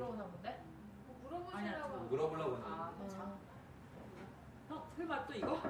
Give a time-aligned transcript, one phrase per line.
[0.00, 0.64] 들어오나 본데?
[1.06, 2.04] 뭐 아니야, 물어보시라고.
[2.08, 2.56] 물어보려고.
[2.64, 3.20] 아, 또 참.
[4.70, 4.74] 어.
[4.74, 5.52] 어, 설마 또 이거?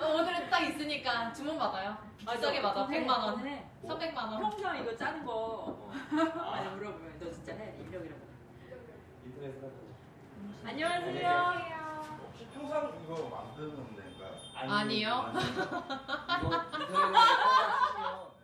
[0.00, 1.96] 어, 오늘은 딱 있으니까 주문 받아요.
[2.18, 2.86] 비싸게 받아.
[2.86, 3.44] 100만 원.
[3.44, 3.68] 해.
[3.82, 4.38] 300만 원.
[4.40, 5.32] 평소에 이거 짜는 거.
[5.34, 5.90] 어.
[6.52, 8.20] 아니 아, 물어보면 너 진짜 해 인력이라고.
[9.24, 9.72] 인터넷에 사고.
[10.64, 11.28] 안녕하세요.
[11.28, 12.20] 안녕하세요.
[12.24, 14.32] 혹시 평상 이거 만드는 데인가요?
[14.54, 15.32] 아니요.
[15.34, 18.35] 이거 인터넷에 찾아보시면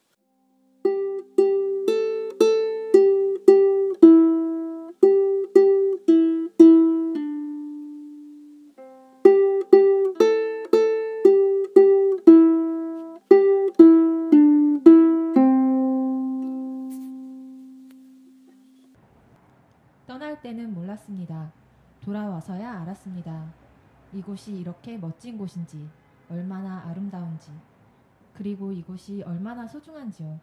[21.02, 21.52] 몰랐습니다.
[22.00, 23.52] 돌아와서야 알았습니다.
[24.12, 25.88] 이곳이 이렇게 멋진 곳인지,
[26.30, 27.50] 얼마나 아름다운지,
[28.34, 30.38] 그리고 이곳이 얼마나 소중한지요.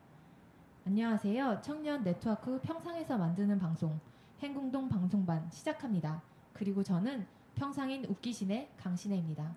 [0.85, 1.59] 안녕하세요.
[1.61, 3.99] 청년 네트워크 평상에서 만드는 방송,
[4.39, 6.21] 행궁동 방송반 시작합니다.
[6.53, 9.55] 그리고 저는 평상인 웃기신의 강신혜입니다.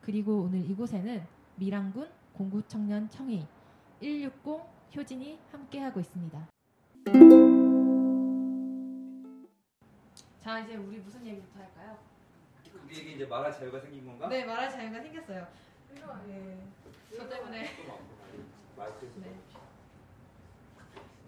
[0.00, 1.24] 그리고 오늘 이곳에는
[1.56, 3.46] 미랑군 공구청년 청희
[4.00, 4.60] 160
[4.96, 6.48] 효진이 함께하고 있습니다.
[10.44, 11.96] 자, 이제 우리 무슨 얘기부터 할까요?
[12.84, 14.28] 우리 에게 이제 말할 자유가 생긴 건가?
[14.28, 15.48] 네, 말할 자유가 생겼어요.
[16.26, 16.68] 네.
[17.16, 17.70] 저 때문에.
[18.76, 19.20] 마이크에서.
[19.20, 19.40] 네.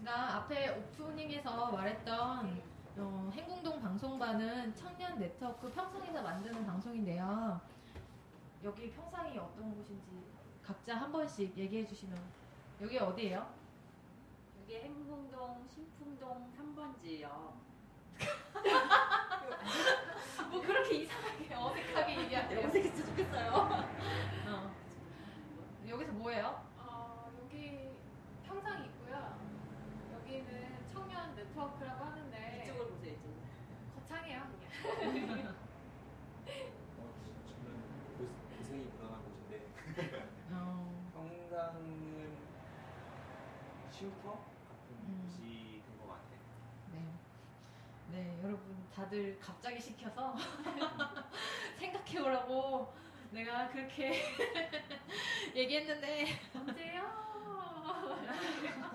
[0.03, 2.61] 나 앞에 오프닝에서 말했던
[2.97, 7.59] 어, 행궁동 방송반은 청년 네트워크 평상에서 만드는 방송인데요.
[8.63, 10.27] 여기 평상이 어떤 곳인지
[10.63, 12.15] 각자 한 번씩 얘기해 주시면
[12.81, 13.51] 여기 어디예요?
[14.61, 17.66] 여기 행궁동 신풍동 3번지요.
[20.49, 22.67] 뭐 그렇게 이상하게 어색하게 얘기하세요.
[22.67, 23.51] 어색했으면 좋겠어요.
[24.47, 24.75] 어.
[25.87, 26.65] 여기서 뭐예요?
[26.77, 27.89] 어, 여기
[28.45, 29.37] 평상이 있고요.
[30.13, 33.29] 여기는 청년 네트워크라고 하는데 이쪽으로 보세요 이쪽.
[33.95, 34.67] 거창해요 그냥.
[36.99, 37.01] 어,
[37.45, 37.65] 저는
[38.17, 38.27] 고-
[38.57, 39.53] 고생이 묻어난 곳인데
[40.51, 40.55] 어,
[41.13, 41.77] 평상은
[43.91, 45.21] 쉼터 같은 음.
[45.23, 45.37] 곳이
[45.85, 46.29] 된 것 같아.
[46.91, 46.95] 네.
[48.11, 50.33] 네, 여러분 다들 갑자기 시켜서
[51.77, 52.91] 생각해 오라고
[53.29, 54.23] 내가 그렇게
[55.55, 56.25] 얘기했는데
[56.55, 57.27] 언제요?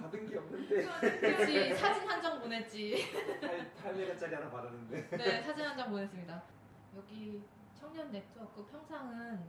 [0.02, 0.84] 받은 게 없는데
[1.20, 2.96] 그치 사진 한 장 보냈지.
[3.40, 5.16] 탈 탈메가짜리 하나 받았는데.
[5.16, 6.42] 네, 사진 한 장 보냈습니다.
[6.96, 9.48] 여기 청년 네트워크 평상은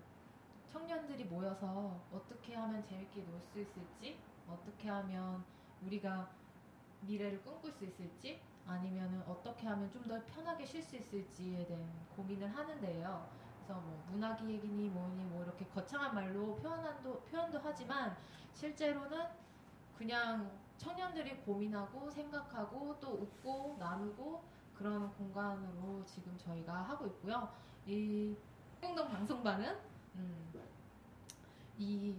[0.71, 5.43] 청년들이 모여서 어떻게 하면 재밌게 놀 수 있을지, 어떻게 하면
[5.83, 6.29] 우리가
[7.01, 11.83] 미래를 꿈꿀 수 있을지, 아니면 어떻게 하면 좀 더 편하게 쉴 수 있을지에 대한
[12.15, 13.27] 고민을 하는데요.
[13.65, 18.15] 그래서 뭐 문화기 얘기니 뭐니 뭐 이렇게 거창한 말로 표현도 표현도 하지만
[18.53, 19.25] 실제로는
[19.97, 24.43] 그냥 청년들이 고민하고 생각하고 또 웃고 나누고
[24.75, 27.49] 그런 공간으로 지금 저희가 하고 있고요.
[27.85, 28.35] 이
[28.81, 29.77] 행동 방송반은
[30.15, 30.53] 음,
[31.77, 32.17] 이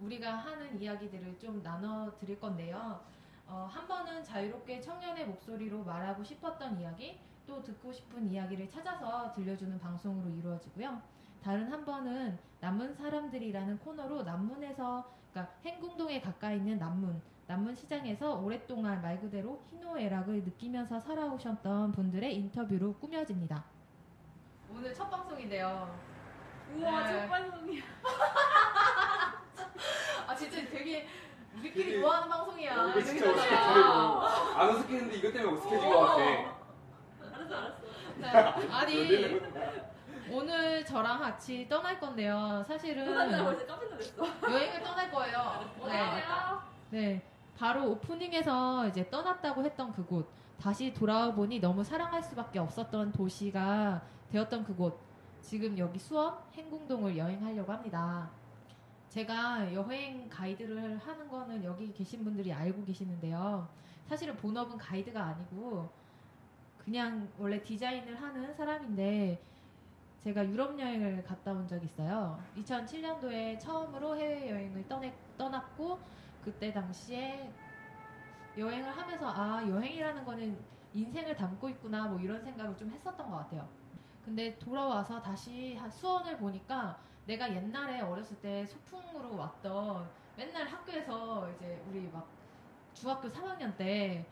[0.00, 3.04] 우리가 하는 이야기들을 좀 나눠 드릴 건데요.
[3.48, 9.78] 어, 한 번은 자유롭게 청년의 목소리로 말하고 싶었던 이야기, 또 듣고 싶은 이야기를 찾아서 들려주는
[9.78, 11.00] 방송으로 이루어지고요.
[11.42, 19.00] 다른 한 번은 남문 사람들이라는 코너로 남문에서 그러니까 행궁동에 가까이 있는 남문, 남문 시장에서 오랫동안
[19.00, 23.64] 말 그대로 희노애락을 느끼면서 살아오셨던 분들의 인터뷰로 꾸며집니다.
[24.70, 25.98] 오늘 첫 방송인데요.
[26.74, 27.22] 우와 네.
[27.22, 27.82] 첫 방송이야.
[30.26, 31.06] 아 진짜 되게
[31.60, 32.82] 우리끼리 좋아하는 방송이야.
[32.84, 33.50] 어, 이거 진짜 어색해.
[33.56, 34.52] 봐.
[34.56, 36.22] 안 어색했는데 이것 때문에 어색해진 것 같아.
[37.34, 37.78] 알았어 알았어.
[38.18, 39.40] 네, 아니
[40.30, 42.62] 오늘 저랑 같이 떠날 건데요.
[42.66, 43.04] 사실은
[43.44, 44.52] 벌써 깜짝 놀랐어.
[44.52, 45.64] 여행을 떠날 거예요.
[45.86, 45.90] 네.
[45.90, 46.62] 안녕하세요.
[46.90, 47.22] 네,
[47.58, 50.28] 바로 오프닝에서 이제 떠났다고 했던 그곳.
[50.60, 54.98] 다시 돌아와 보니 너무 사랑할 수밖에 없었던 도시가 되었던 그곳.
[55.40, 58.28] 지금 여기 수원 행궁동을 여행하려고 합니다.
[59.08, 63.68] 제가 여행 가이드를 하는 거는 여기 계신 분들이 알고 계시는데요.
[64.06, 65.90] 사실은 본업은 가이드가 아니고
[66.78, 69.40] 그냥 원래 디자인을 하는 사람인데
[70.20, 72.42] 제가 유럽 여행을 갔다 온 적이 있어요.
[72.56, 74.84] 2007년도에 처음으로 해외 여행을
[75.36, 75.98] 떠났고
[76.44, 77.50] 그때 당시에
[78.56, 80.58] 여행을 하면서 아 여행이라는 거는
[80.92, 83.68] 인생을 담고 있구나 뭐 이런 생각을 좀 했었던 것 같아요.
[84.24, 86.98] 근데 돌아와서 다시 한 수원을 보니까
[87.28, 92.26] 내가 옛날에 어렸을 때 소풍으로 왔던 맨날 학교에서 이제 우리 막
[92.94, 94.24] 중학교 3학년 때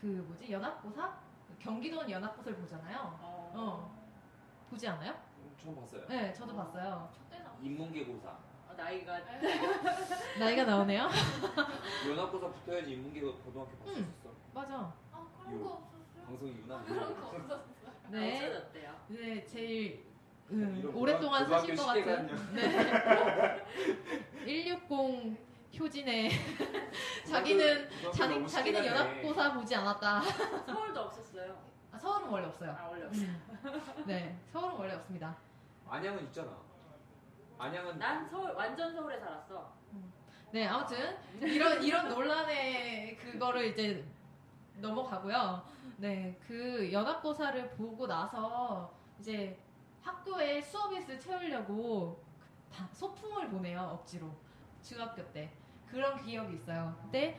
[0.00, 1.16] 그 뭐지 연합고사
[1.60, 2.98] 경기도는 연합고사를 보잖아요.
[3.22, 3.96] 어
[4.68, 5.14] 보지 않아요?
[5.62, 6.04] 처음 봤어요.
[6.08, 7.08] 네 저도 봤어요.
[7.14, 8.28] 저 때는 인문계고사.
[8.28, 9.20] 어, 나이가
[10.40, 11.08] 나이가 나오네요.
[12.10, 14.02] 연합고사 붙어야지 인문계가 고등학교 봤었어.
[14.52, 14.92] 맞아.
[15.12, 15.62] 아 그런 요.
[15.62, 16.24] 거 없었어요?
[16.26, 16.84] 방송이 유난.
[16.84, 17.64] 그런 거 없었어요.
[18.08, 18.46] 네.
[18.48, 18.96] 없어졌대요.
[19.06, 20.04] 네, 제일
[20.52, 22.54] 음, 오랫동안 사실 것 같은.
[22.54, 23.64] 네.
[24.44, 26.30] 160 효진의
[27.24, 30.20] 자기는 자기, 자기는 연합고사 보지 않았다.
[30.66, 31.56] 서울도 없었어요.
[31.90, 32.76] 아, 서울은 원래 없어요.
[32.78, 33.22] 아 원래 없어.
[33.22, 34.04] 음.
[34.06, 35.34] 네, 서울은 원래 없습니다.
[35.88, 36.50] 안양은 있잖아.
[37.58, 39.72] 안양은 난 서울 완전 서울에 살았어.
[40.50, 44.04] 네, 아무튼 이런 이런 논란의 그거를 이제
[44.76, 45.62] 넘어가고요.
[45.96, 49.58] 네, 그 연합고사를 보고 나서 이제
[50.02, 52.22] 학교에 수업일수 채우려고
[52.72, 54.30] 다- 소풍을 보내요 억지로
[54.82, 55.50] 중학교 때
[55.86, 56.96] 그런 기억이 있어요.
[57.02, 57.38] 근데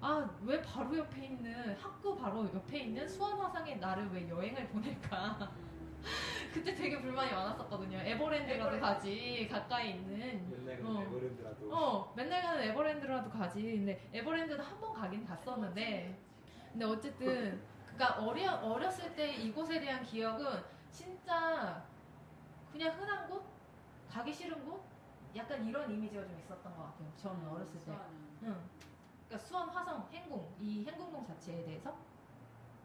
[0.00, 5.38] 아왜 바로 옆에 있는 학교 바로 옆에 있는 수원화상의 나를 왜 여행을 보낼까?
[5.56, 5.72] 음.
[6.52, 7.98] 그때 되게 불만이 많았었거든요.
[7.98, 8.80] 에버랜드라도 에버랜드.
[8.84, 10.88] 가지 가까이 있는 맨날 어.
[10.88, 11.70] 그런 에버랜드라도.
[11.74, 13.62] 어, 맨날 가는 에버랜드라도 가지.
[13.62, 16.18] 근데 에버랜드도 한 번 가긴 갔었는데,
[16.72, 20.44] 근데 어쨌든, 그니까 어려, 어렸을 때 이곳에 대한 기억은
[20.90, 21.82] 진짜
[22.72, 23.44] 그냥 흔한 곳?
[24.10, 24.82] 가기 싫은 곳?
[25.36, 27.12] 약간 이런 이미지가 좀 있었던 것 같아요.
[27.16, 27.92] 저는 어렸을 때.
[28.42, 28.68] 응.
[29.28, 31.96] 그러니까 수원, 화성, 행궁, 이 행궁동 자체에 대해서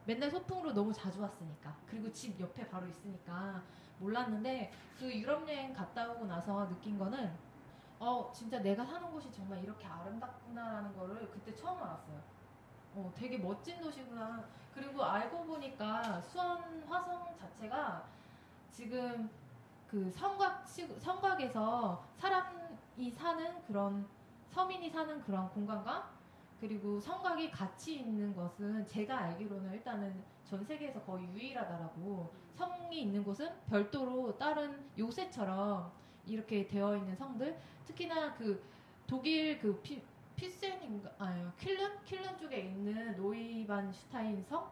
[0.05, 1.75] 맨날 소풍으로 너무 자주 왔으니까.
[1.89, 3.61] 그리고 집 옆에 바로 있으니까
[3.99, 7.35] 몰랐는데, 그 유럽 여행 갔다 오고 나서 느낀 거는,
[7.99, 12.21] 어, 진짜 내가 사는 곳이 정말 이렇게 아름답구나라는 거를 그때 처음 알았어요.
[12.95, 14.45] 어, 되게 멋진 도시구나.
[14.73, 18.05] 그리고 알고 보니까 수원 화성 자체가
[18.71, 19.29] 지금
[19.89, 24.05] 그 성곽, 시- 성곽에서 사람이 사는 그런
[24.49, 26.09] 서민이 사는 그런 공간과
[26.59, 33.49] 그리고 성곽이 같이 있는 것은 제가 알기로는 일단은 전 세계에서 거의 유일하다라고 성이 있는 곳은
[33.69, 35.91] 별도로 다른 요새처럼
[36.25, 38.63] 이렇게 되어 있는 성들 특히나 그
[39.05, 40.01] 독일 그 피,
[40.35, 42.03] 피센인가 아니 퀼른?
[42.05, 44.69] 퀼른 쪽에 있는 노이반슈타인 성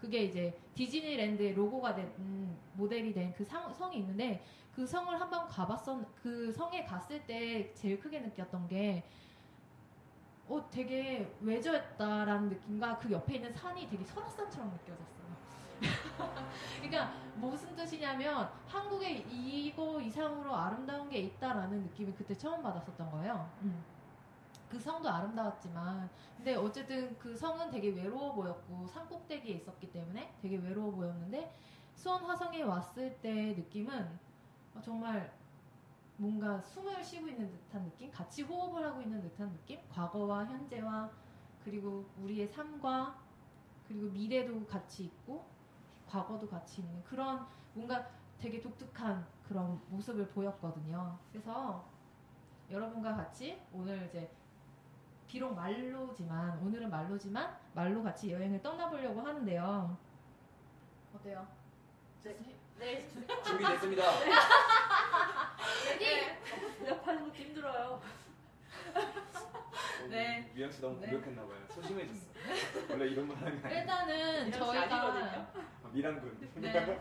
[0.00, 6.14] 그게 이제 디즈니랜드의 로고가 된 음, 모델이 된 그 성이 있는데 그 성을 한번 가봤었
[6.22, 9.04] 그 성에 갔을 때 제일 크게 느꼈던 게
[10.48, 15.28] 어, 되게 외저했다라는 느낌과 그 옆에 있는 산이 되게 설악산처럼 느껴졌어요.
[16.80, 23.48] 그러니까 무슨 뜻이냐면 한국에 이거 이상으로 아름다운 게 있다라는 느낌을 그때 처음 받았었던 거예요.
[23.62, 23.84] 음.
[24.68, 30.56] 그 성도 아름다웠지만 근데 어쨌든 그 성은 되게 외로워 보였고 산 꼭대기에 있었기 때문에 되게
[30.56, 31.52] 외로워 보였는데
[31.94, 34.18] 수원 화성에 왔을 때 느낌은
[34.74, 35.36] 어, 정말
[36.16, 41.10] 뭔가 숨을 쉬고 있는 듯한 느낌, 같이 호흡을 하고 있는 듯한 느낌, 과거와 현재와
[41.64, 43.18] 그리고 우리의 삶과
[43.86, 45.46] 그리고 미래도 같이 있고
[46.08, 51.18] 과거도 같이 있는 그런 뭔가 되게 독특한 그런 모습을 보였거든요.
[51.30, 51.84] 그래서
[52.70, 54.30] 여러분과 같이 오늘 이제
[55.28, 59.96] 비록 말로지만 오늘은 말로지만 말로 같이 여행을 떠나보려고 하는데요.
[61.14, 61.46] 어때요?
[62.78, 63.06] 네.
[63.44, 64.02] 준비됐습니다.
[66.78, 68.00] 대답하는 것도 힘들어요.
[70.08, 70.50] 네.
[70.54, 71.08] 미영 씨 너무 네.
[71.10, 71.58] 공격했나 봐요.
[71.68, 72.26] 소심해졌어.
[72.88, 73.80] 원래 이런 말 하는 거 아니야.
[73.80, 75.46] 일단은 저희가 자리거든요.
[75.84, 76.50] 아, 미란군.
[76.54, 77.00] 네.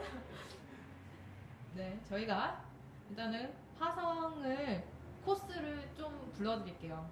[1.75, 2.61] 네, 저희가
[3.09, 4.83] 일단은 화성을
[5.23, 7.09] 코스를 좀 불러드릴게요.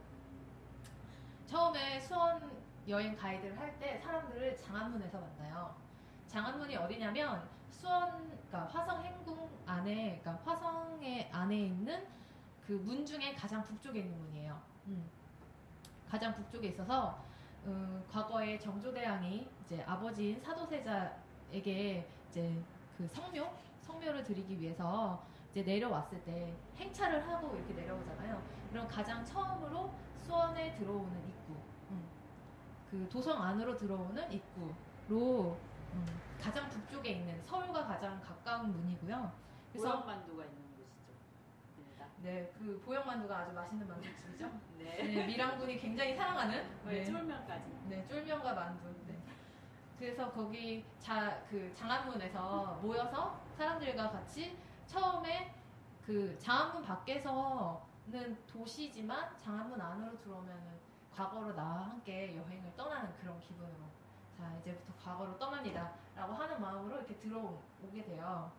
[1.47, 2.51] 처음에 수원
[2.87, 5.75] 여행 가이드를 할 때 사람들을 장안문에서 만나요.
[6.27, 12.07] 장안문이 어디냐면 수원, 그러니까 화성 행궁 안에, 그러니까 화성의 안에 있는
[12.65, 14.59] 그 문 중에 가장 북쪽에 있는 문이에요.
[14.87, 15.07] 음.
[16.09, 17.23] 가장 북쪽에 있어서
[17.65, 22.63] 음, 과거에 정조대왕이 이제 아버지인 사도세자에게 이제
[22.97, 28.41] 그 성묘 성묘를 드리기 위해서 이제 내려왔을 때 행차를 하고 이렇게 내려오잖아요.
[28.71, 29.93] 그럼 가장 처음으로
[30.25, 31.53] 수원에 들어오는 입구,
[31.91, 32.03] 음,
[32.89, 35.57] 그 도성 안으로 들어오는 입구로
[35.93, 36.05] 음,
[36.41, 39.31] 가장 북쪽에 있는 서울과 가장 가까운 문이고요.
[39.71, 41.13] 그래서 보양만두가 있는 곳이죠.
[41.77, 42.07] 입니다.
[42.23, 44.49] 네, 그 보영만두가 아주 맛있는 만두집이죠.
[44.79, 45.03] 네.
[45.03, 46.91] 네, 미랑군이 굉장히 사랑하는 네.
[46.91, 47.05] 네.
[47.05, 47.79] 쫄면까지.
[47.87, 48.93] 네, 쫄면과 만두.
[49.07, 49.19] 네.
[49.99, 55.53] 그래서 거기 자, 그 장안문에서 모여서 사람들과 같이 처음에
[56.03, 60.63] 그 장안문 밖에서 는 도시지만 장안문 안으로 들어오면은
[61.13, 63.73] 과거로 나와 함께 여행을 떠나는 그런 기분으로
[64.37, 68.51] 자 이제부터 과거로 떠납니다 라고 하는 마음으로 이렇게 들어오게 돼요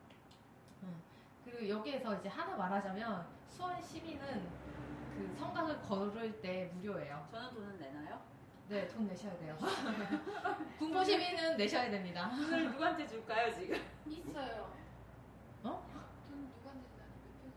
[0.83, 1.01] 음.
[1.45, 4.51] 그리고 여기에서 이제 하나 말하자면 수원 시민은
[5.15, 8.21] 그 성곽을 걸을 때 무료예요 저는 돈은 내나요?
[8.69, 9.57] 네, 돈 내셔야 돼요.
[10.77, 12.29] 군포 시민은 내셔야 됩니다.
[12.31, 13.81] 돈을 누구한테 줄까요 지금?
[14.07, 14.75] 있어요.
[15.63, 15.87] 어?
[16.29, 17.55] 돈 누구한테 주나 매표소 있는데.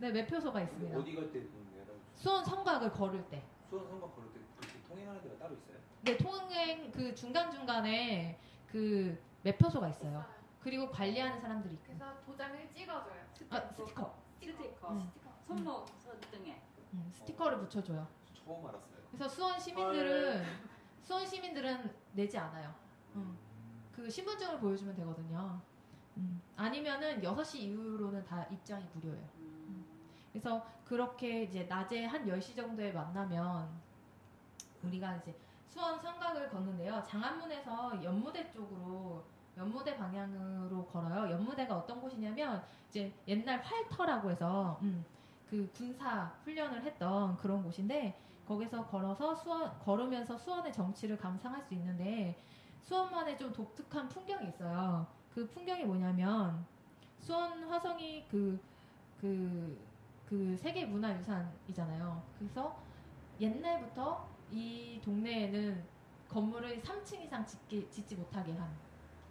[0.00, 0.96] 네, 매표소가 있습니다.
[0.96, 3.44] 어디 갈때돈 내야 수원 성곽을 걸을 때.
[3.68, 5.76] 수원 성곽 걸을 때 그렇게 통행하는 데가 따로 있어요?
[6.02, 8.38] 네, 통행 그 중간 중간에
[8.70, 10.24] 그 매표소가 있어요.
[10.60, 11.84] 그리고 관리하는 사람들이 있고.
[11.86, 13.24] 그래서 도장을 찍어줘요.
[13.50, 14.14] 아, 스티커.
[14.40, 14.92] 스티커.
[14.92, 15.10] 음.
[15.46, 16.62] 손목 손등에.
[16.92, 18.06] 음, 스티커를 붙여줘요.
[18.34, 18.98] 저 처음 알았어요.
[19.10, 20.44] 그래서 수원 시민들은
[21.02, 22.74] 수원 시민들은 내지 않아요.
[23.16, 23.36] 음.
[23.92, 25.60] 그 신분증을 보여주면 되거든요.
[26.18, 26.40] 음.
[26.56, 29.37] 아니면은 6시 이후로는 다 입장이 무료예요.
[30.38, 30.40] 음.
[30.40, 33.68] 그래서 그렇게 이제 낮에 한 10시 정도에 만나면
[34.82, 35.34] 우리가 이제
[35.66, 37.02] 수원 성곽을 걷는데요.
[37.06, 39.24] 장안문에서 연무대 쪽으로
[39.56, 41.32] 연무대 방향으로 걸어요.
[41.32, 45.04] 연무대가 어떤 곳이냐면 이제 옛날 활터라고 해서 음,
[45.50, 52.40] 그 군사 훈련을 했던 그런 곳인데 거기서 걸어서 수원 걸으면서 수원의 정치를 감상할 수 있는데
[52.82, 55.06] 수원만의 좀 독특한 풍경이 있어요.
[55.34, 56.64] 그 풍경이 뭐냐면
[57.18, 58.58] 수원 화성이 그
[59.20, 59.76] 그,
[60.28, 62.22] 그 세계 문화유산이잖아요.
[62.38, 62.78] 그래서
[63.40, 65.82] 옛날부터 이 동네에는
[66.28, 68.68] 건물을 3층 이상 짓기, 짓지 못하게 한.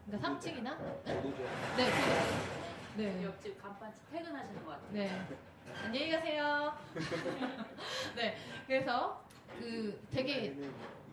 [0.07, 1.05] 그러니까 3층이나?
[1.05, 1.43] 저도죠.
[1.77, 1.85] 네.
[2.95, 3.23] 그- 네.
[3.23, 4.91] 옆집 간판 퇴근하시는 것 같아요.
[4.91, 5.21] 네.
[5.83, 6.73] 안녕히 가세요.
[8.15, 8.35] 네.
[8.65, 9.23] 그래서
[9.59, 10.55] 그 되게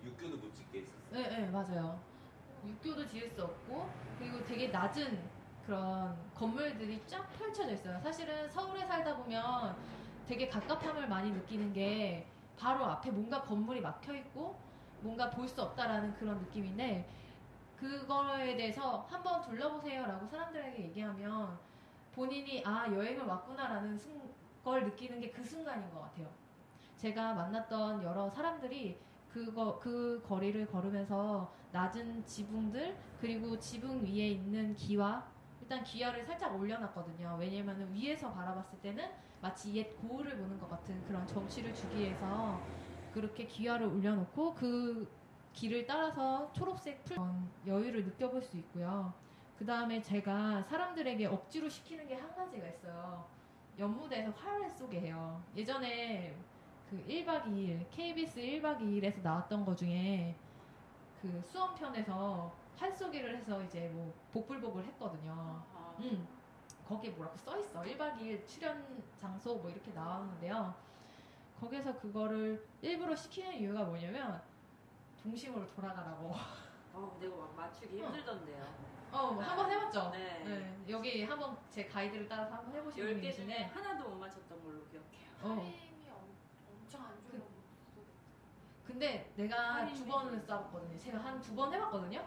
[0.02, 1.02] 육교도 못 찍게 있었어요.
[1.10, 2.00] 네, 네, 맞아요.
[2.66, 5.28] 육교도 지을 수 없고 그리고 되게 낮은
[5.66, 7.98] 그런 건물들이 쫙 펼쳐져 있어요.
[8.00, 9.74] 사실은 서울에 살다 보면
[10.26, 12.26] 되게 갑갑함을 많이 느끼는 게
[12.58, 14.58] 바로 앞에 뭔가 건물이 막혀 있고
[15.00, 17.08] 뭔가 볼 수 없다라는 그런 느낌인데
[17.76, 21.58] 그거에 대해서 한번 둘러보세요라고 사람들에게 얘기하면
[22.14, 24.22] 본인이 아 여행을 왔구나라는 순-
[24.64, 26.26] 걸 느끼는 게 그 순간인 것 같아요.
[26.96, 28.98] 제가 만났던 여러 사람들이
[29.30, 35.22] 그거 그 거리를 걸으면서 낮은 지붕들 그리고 지붕 위에 있는 기와
[35.64, 37.36] 일단 기와를 살짝 올려놨거든요.
[37.40, 42.68] 왜냐면은 위에서 바라봤을 때는 마치 옛 고을을 보는 것 같은 그런 정취를 주기 위해서
[43.10, 45.10] 그렇게 기와를 올려놓고 그
[45.52, 47.16] 길을 따라서 초록색 풀
[47.64, 49.14] 여유를 느껴볼 수 있고요.
[49.54, 53.30] 그 다음에 제가 사람들에게 억지로 시키는 게 한 가지가 있어요.
[53.78, 55.42] 연무대에서 화요일 쏘게 해요.
[55.54, 56.44] 예전에
[56.84, 60.38] 그 1박 2일, KBS 1박 2일에서 나왔던 거 중에
[61.16, 65.32] 그 수원편에서 활쏘기를 해서 이제 뭐 복불복을 했거든요.
[65.74, 66.26] 아, 음,
[66.88, 67.80] 거기에 뭐라고 써 있어.
[67.82, 70.74] 1박 2일 출연 장소 뭐 이렇게 나왔는데요.
[71.60, 74.42] 거기서 그거를 일부러 시키는 이유가 뭐냐면
[75.22, 76.32] 동심으로 돌아가라고.
[76.92, 78.06] 어, 이거 막 맞추기 어.
[78.06, 78.94] 힘들던데요.
[79.12, 80.10] 어, 뭐 한번 해봤죠?
[80.10, 80.42] 네.
[80.44, 80.84] 네.
[80.88, 83.64] 여기 한번 제 가이드를 따라서 한번 분이 10개 중에.
[83.72, 85.30] 하나도 못 맞췄던 걸로 기억해요.
[85.42, 85.48] 어.
[85.54, 86.36] 타임이 엄,
[86.72, 87.42] 엄청 안 좋은
[88.84, 90.98] 근데 내가 할인 두 번을 싸봤거든요.
[90.98, 92.24] 제가 한 두 번 해봤거든요.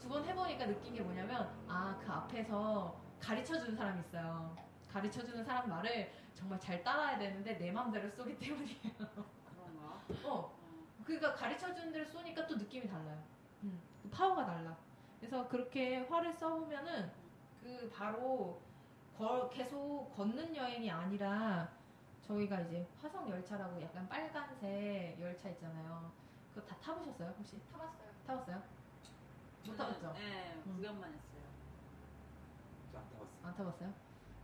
[0.00, 4.56] 두 번 해보니까 느낀 게 뭐냐면, 아, 그 앞에서 가르쳐주는 사람이 있어요.
[4.90, 8.92] 가르쳐주는 사람 말을 정말 잘 따라야 되는데 내 마음대로 쏘기 때문이에요.
[8.98, 10.00] 그런가?
[10.24, 10.24] 어.
[10.24, 10.56] 어.
[11.04, 13.22] 그러니까 가르쳐주는 대로 쏘니까 또 느낌이 달라요.
[13.62, 14.76] 음, 그 파워가 달라.
[15.18, 17.10] 그래서 그렇게 활을 써보면은
[17.62, 18.60] 그 바로
[19.16, 21.68] 걸- 계속 걷는 여행이 아니라
[22.22, 26.10] 저희가 이제 화성 열차라고 약간 빨간색 열차 있잖아요.
[26.54, 27.60] 그거 다 타보셨어요 혹시?
[27.72, 28.08] 타봤어요.
[28.26, 28.62] 타봤어요?
[29.66, 30.12] 못 타봤죠?
[30.14, 30.74] 네, 음.
[30.76, 31.42] 구경만 했어요.
[32.92, 33.38] 저 안 타봤어요.
[33.42, 33.94] 안 타봤어요?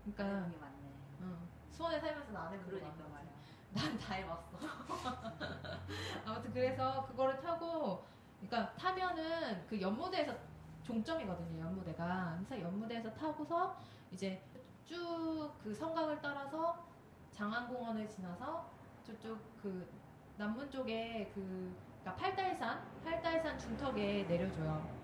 [0.04, 0.78] 그러니까 게 많네.
[1.20, 1.48] 응.
[1.70, 3.08] 수원에 살면서 안거 그러니까.
[3.08, 3.32] 말이야.
[3.72, 4.58] 난다 해봤어.
[6.26, 8.04] 아무튼 그래서 그거를 타고,
[8.40, 10.34] 그러니까 타면은 그 연무대에서
[10.82, 11.60] 종점이거든요.
[11.64, 12.36] 연무대가.
[12.46, 13.76] 그래서 연무대에서 타고서
[14.10, 14.42] 이제
[14.84, 16.84] 쭉 그 성곽을 따라서
[17.32, 18.68] 장안공원을 지나서
[19.04, 19.88] 저쪽 그
[20.36, 25.01] 남문 쪽에 그 그러니까 팔달산, 팔달산 중턱에 내려줘요.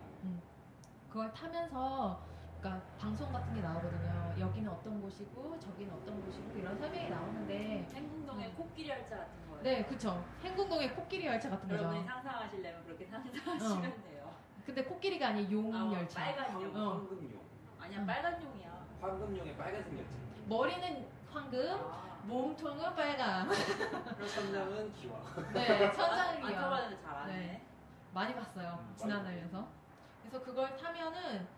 [1.09, 1.11] 음.
[1.11, 2.21] 그걸 타면서
[2.61, 4.35] 그러니까 방송 같은 게 나오거든요.
[4.39, 8.55] 여기는 어떤 곳이고 저기는 어떤 곳이고 이런 설명이 나오는데 행궁동의 음.
[8.57, 9.63] 코끼리 열차 같은 거예요.
[9.63, 10.25] 네, 그쵸.
[10.45, 11.83] 행궁동의 코끼리 열차 같은 거죠.
[11.83, 14.03] 여러분이 상상하시려면 그렇게 상상하시면 어.
[14.03, 14.35] 돼요.
[14.67, 16.21] 근데 코끼리가 아닌 용 아, 열차.
[16.21, 16.77] 빨간 용.
[16.77, 16.91] 어.
[16.95, 17.41] 황금용.
[17.81, 18.07] 아니야 음.
[18.07, 18.87] 빨간 용이야.
[19.01, 20.11] 황금용의 빨간색 열차.
[20.47, 23.49] 머리는 황금, 아, 몸통은 빨강.
[24.35, 25.17] 천장은 기와.
[25.53, 26.55] 네, 안 천장이요.
[26.57, 27.33] 타봤는데 잘하네.
[27.33, 27.63] 네.
[28.13, 28.79] 많이 봤어요.
[28.81, 29.78] 음, 지나다니면서.
[30.29, 31.49] 그래서 그걸 타면은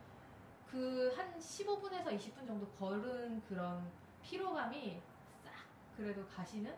[0.70, 3.90] 그 한 15분에서 20분 정도 걸은 그런
[4.22, 5.02] 피로감이
[5.44, 5.50] 싹
[5.96, 6.70] 그래도 가시는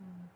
[0.00, 0.30] 음,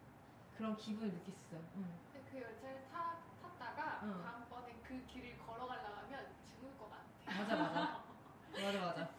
[0.57, 1.61] 그런 기분을 느낄 수 있어요.
[1.77, 1.99] 음.
[2.13, 4.23] 근데 그 열차를 타, 탔다가 응.
[4.25, 7.05] 다음번에 그 길을 걸어가려고 하면 죽을 것 같아.
[7.39, 8.05] 맞아, 맞아.
[8.53, 9.11] 맞아, 맞아.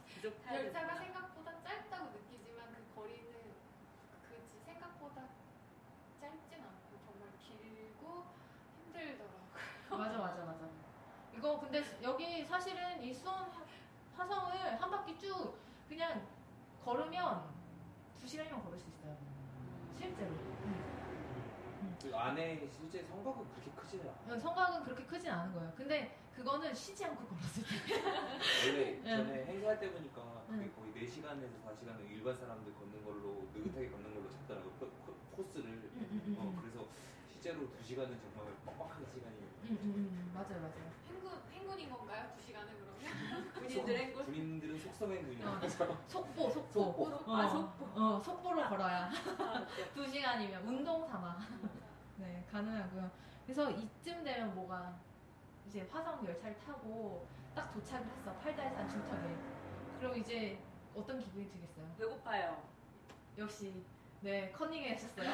[0.54, 0.96] 열차가.
[1.00, 3.54] 생각보다 짧다고 느끼지만 그 거리는
[4.28, 5.30] 그지 생각보다
[6.20, 8.26] 짧진 않고 정말 길고
[8.76, 9.40] 힘들더라고.
[9.90, 10.70] 맞아 맞아 맞아.
[11.34, 13.66] 이거 근데 여기 사실은 이 수원 화-
[14.18, 16.28] 화성을 한 바퀴 쭉 그냥
[16.84, 17.50] 걸으면
[18.20, 19.18] 두 시간이면 걸을 수 있어요.
[19.98, 20.36] 실제로.
[22.02, 24.34] 그 안에 실제 성곽은 그렇게 크지는 않아.
[24.36, 25.74] 어, 성곽은 그렇게 크진 않은 거예요.
[25.78, 28.02] 근데 그거는 쉬지 않고 걸었을 때.
[28.68, 29.26] 원래 응.
[29.26, 30.74] 전에 행사할 때 보니까 그게 응.
[30.76, 34.74] 거의 4시간에서 4시간을 일반 사람들 걷는 걸로 느긋하게 걷는 걸로 잡더라고요.
[35.32, 35.90] 코스를.
[35.96, 36.62] 응, 응, 응, 어, 응.
[36.62, 36.90] 그래서
[37.32, 40.32] 실제로 2시간은 정말 빡빡한 시간이 응, 응, 응.
[40.34, 41.01] 맞아요, 맞아요.
[41.82, 42.32] 행군 행군인 건가요?
[42.36, 43.54] 두 시간은 그러면?
[43.54, 44.26] 군인들 행군.
[44.26, 45.50] 군인들은 속성 행군이야.
[45.50, 45.58] 어.
[45.60, 46.84] 그래서 속보, 속보.
[46.84, 47.32] 속보.
[47.32, 47.86] 어, 아, 속보.
[48.02, 49.06] 어, 속보로 걸어야.
[49.06, 49.94] 아, 웃겨.
[49.94, 51.38] 두 시간이면 운동 삼아.
[52.18, 53.10] 네, 가능하고요.
[53.46, 54.96] 그래서 이쯤 되면 뭐가
[55.68, 58.34] 이제 화성 열차를 타고 딱 도착을 했어.
[58.36, 59.36] 팔달산 중턱에.
[60.00, 60.60] 그럼 이제
[60.96, 61.96] 어떤 기분이 들겠어요?
[61.98, 62.64] 배고파요.
[63.38, 63.84] 역시
[64.22, 65.26] 네 컨닝 하셨어요.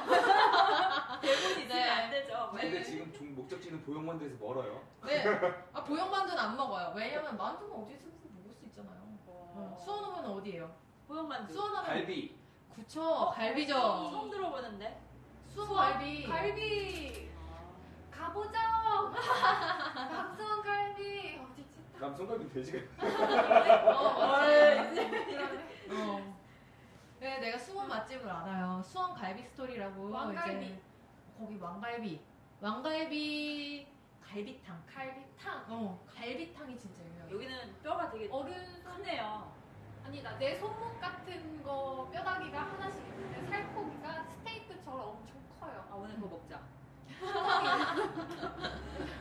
[1.21, 1.89] 대본 있으면 네.
[1.89, 2.49] 안 되죠.
[2.51, 4.81] 근데 지금 중 목적지는 보영만두에서 멀어요.
[5.05, 5.25] 네.
[5.73, 6.93] 아, 보형만두는 안 먹어요.
[6.95, 8.97] 왜냐면 만두는 어디서든 먹을 수 있잖아요.
[9.27, 10.73] 어, 수원 오면 어디예요?
[11.07, 11.53] 보형만두.
[11.53, 12.37] 수원 하면 갈비.
[12.73, 13.73] 구쵸 갈비죠.
[13.73, 15.01] 처음 들어보는데.
[15.49, 16.23] 수원 갈비.
[16.25, 17.29] 갈비
[18.09, 18.57] 가보자.
[20.09, 21.79] 박수원 갈비 어디지?
[21.99, 22.87] 남성갈비 돼지갈비.
[23.05, 24.91] 어, 맞아요.
[24.93, 25.67] 그러네.
[25.91, 26.26] 어.
[27.19, 28.81] 네, 내가 수원 맛집을 알아요.
[28.83, 30.65] 수원 갈비 스토리라고 왕갈비.
[30.65, 30.81] 이제
[31.39, 32.21] 거기 왕갈비,
[32.61, 33.87] 왕갈비
[34.21, 34.83] 갈비탕.
[34.85, 35.65] 갈비탕.
[35.69, 37.35] 어, 갈비탕이 진짜 유명해요.
[37.35, 39.51] 여기는 뼈가 되게 어른 크네요.
[40.05, 45.85] 아니다 내 손목 같은 거 뼈다귀가 하나씩 있는데 살코기가 스테이크처럼 엄청 커요.
[45.91, 46.61] 아 오늘 그거 먹자.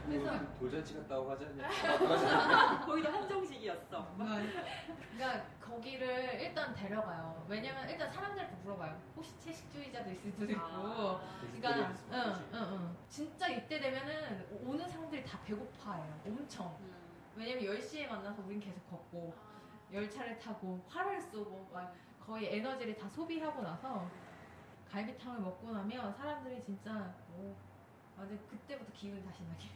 [0.06, 1.68] 그래서 돌잔치 갔다고 하지 않냐?
[2.86, 4.14] 거기도 한정식이었어.
[4.16, 7.44] 그러니까 거기를 일단 데려가요.
[7.48, 8.96] 왜냐면 일단 사람들한테 물어봐요.
[9.16, 10.60] 혹시 채식주의자도 있을 수도 있고.
[10.62, 12.96] 아, 그러니까 응, 응, 응.
[13.08, 16.20] 진짜 이때 되면은 오는 사람들이 다 배고파해요.
[16.26, 16.76] 엄청.
[16.80, 16.94] 음.
[17.34, 23.08] 왜냐면 10시에 만나서 우린 계속 걷고 아, 열차를 타고 활을 쏘고 막 거의 에너지를 다
[23.08, 24.08] 소비하고 나서
[24.90, 27.54] 갈비탕을 먹고 나면 사람들이 진짜 오,
[28.18, 29.68] 완전 그때부터 기운이 다시 나게.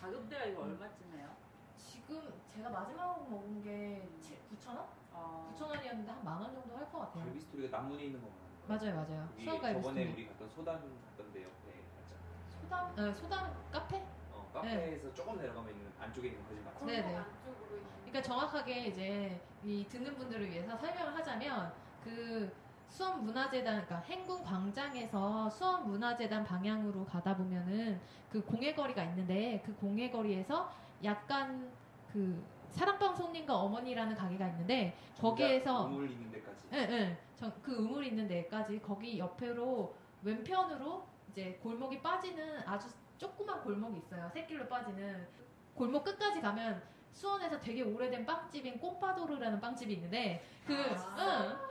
[0.00, 1.28] 가격대가 이거 얼마쯤해요?
[1.76, 4.86] 지금 제가 마지막으로 먹은 게 7, 9천 원?
[5.12, 5.52] 어.
[5.56, 7.24] 9천 원이었는데 한 만 원 정도 할 것 같아요.
[7.24, 8.50] 갈비 스토리가 남문에 있는 거 맞나요?
[8.68, 9.28] 맞아요, 맞아요.
[9.30, 10.12] 거기 수원갈비 저번에 스토리.
[10.22, 12.60] 우리 갔던 소담 갔던 데 옆에 맞죠?
[12.62, 13.96] 소담, 어, 소담 카페?
[14.32, 16.86] 어, 카페에서 조금 내려가면 있는 안쪽에 있는 거지 맞죠?
[16.86, 17.16] 네, 골목 네.
[17.18, 17.90] 안쪽으로 있는.
[18.04, 21.72] 그러니까 정확하게 이제 이 듣는 분들을 위해서 설명을 하자면
[22.04, 22.52] 그
[22.90, 28.00] 수원 문화재단 그러니까 행궁 광장에서 수원 문화재단 방향으로 가다 보면은
[28.30, 30.70] 그 공예거리가 있는데 그 공예거리에서
[31.04, 31.70] 약간
[32.12, 36.66] 그 사랑방 손님과 어머니라는 가게가 있는데 거기에서 우물 있는 데까지.
[36.72, 37.18] 예, 예.
[37.36, 44.28] 저- 그 우물 있는 데까지 거기 옆으로 왼편으로 이제 골목이 빠지는 아주 조그만 골목이 있어요.
[44.34, 45.26] 새길로 빠지는
[45.74, 51.16] 골목 끝까지 가면 수원에서 되게 오래된 빵집인 꽃바도르라는 빵집이 있는데 그 아.
[51.18, 51.69] 응.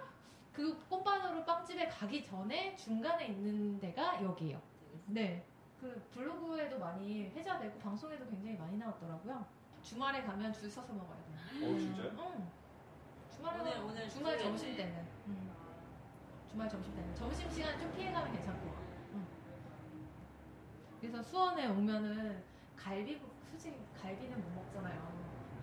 [0.60, 4.62] 그 꽃바도르 빵집에 가기 전에 중간에 있는 데가 여기예요.
[5.06, 5.46] 네.
[5.80, 9.46] 그 블로그에도 많이 회자되고 방송에도 굉장히 많이 나왔더라고요.
[9.82, 11.74] 주말에 가면 줄 서서 먹어야 돼요.
[11.74, 12.12] 어 진짜요?
[12.36, 12.50] 응.
[13.34, 14.38] 주말에 오늘- 오늘 주말.
[14.38, 15.08] 점심 때는.
[15.28, 15.50] 음.
[16.52, 18.68] 주말 점심 때는 점심 시간 좀 피해가면 괜찮고.
[19.14, 19.28] 응.
[21.00, 22.44] 그래서 수원에 오면은
[22.76, 25.10] 갈비 솔직히 갈비는 못 먹잖아요.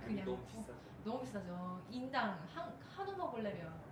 [0.06, 0.74] 그냥 너무 어, 비싸죠.
[1.04, 1.82] 너무 비싸죠.
[1.90, 3.84] 인당 한 한우 먹으려면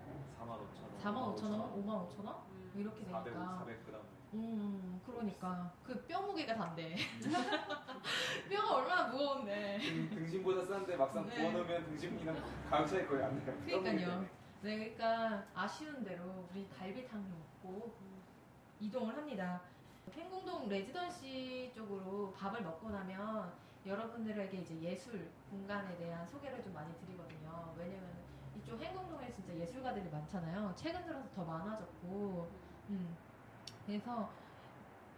[0.45, 0.99] 4만 5천 원.
[1.03, 2.73] 4만 5천 원, 5만 5천 원 음.
[2.77, 3.65] 이렇게 400, 되니까.
[3.67, 4.05] 400g.
[4.35, 6.97] 음, 그러니까 그 뼈 무게가 단데.
[8.51, 9.79] 뼈가 얼마나 무거운데.
[9.79, 11.37] 등, 등심보다 싼데 막상 네.
[11.37, 12.37] 구워놓으면 등심이랑
[12.69, 13.55] 가격 차이 거의 안 나요.
[13.65, 14.27] 그러니까요.
[14.63, 17.95] 네, 그러니까 아쉬운 대로 우리 갈비탕을 먹고
[18.81, 19.61] 이동을 합니다.
[20.13, 23.53] 행궁동 레지던시 쪽으로 밥을 먹고 나면
[23.87, 27.75] 여러분들에게 이제 예술 공간에 대한 소개를 좀 많이 드리거든요.
[27.79, 28.24] 왜냐면
[28.65, 30.73] 이쪽 행궁동에 진짜 예술가들이 많잖아요.
[30.77, 32.49] 최근 들어서 더 많아졌고,
[32.91, 33.17] 음.
[33.87, 34.31] 그래서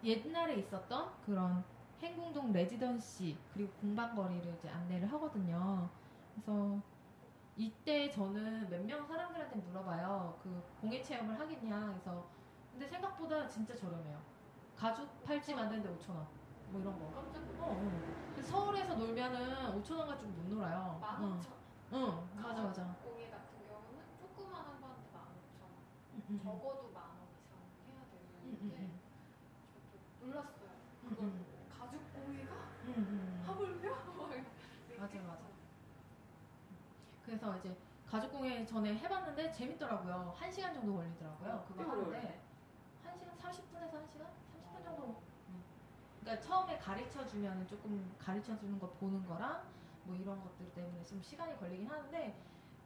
[0.02, 1.64] 옛날에 있었던 그런
[2.02, 5.88] 행궁동 레지던시 그리고 공방거리를 이제 안내를 하거든요.
[6.34, 6.80] 그래서
[7.56, 10.38] 이때 저는 몇 명 사람들한테 물어봐요.
[10.42, 11.86] 그 공예 체험을 하겠냐.
[11.86, 12.26] 그래서
[12.72, 14.20] 근데 생각보다 진짜 저렴해요.
[14.76, 16.26] 가죽 팔찌 만드는데 5천 원.
[16.70, 17.10] 뭐 이런 거.
[17.14, 17.40] 깜짝.
[17.60, 18.42] 어, 어.
[18.42, 20.98] 서울에서 놀면은 5천 원 가지고 못 놀아요.
[21.00, 21.52] 만 응, 오천.
[21.94, 22.82] 응, 맞아 맞아.
[23.02, 26.38] 공예 같은 경우는 조그만한 거한테 만 오천 응.
[26.42, 27.58] 적어도 만 원 이상
[27.88, 28.02] 해야
[28.44, 29.00] 응, 응, 되는데 응.
[30.20, 30.70] 저도 놀랐어요.
[31.04, 31.44] 응.
[31.78, 32.54] 가죽 공예가.
[33.46, 33.90] 하물며
[34.98, 35.46] 맞아, 맞아.
[37.24, 37.76] 그래서 이제
[38.08, 40.34] 가죽 공예 전에 해봤는데 재밌더라고요.
[40.36, 41.64] 한 시간 정도 걸리더라고요.
[41.68, 42.40] 그거 꽤 하는데.
[43.02, 44.26] 한 시간 30분에서 한 시간?
[44.54, 45.22] 30분 정도.
[45.48, 45.62] 음.
[46.20, 49.64] 그러니까 처음에 가르쳐 주면 조금 가르쳐 주는 거 보는 거랑
[50.04, 52.36] 뭐 이런 것들 때문에 좀 시간이 걸리긴 하는데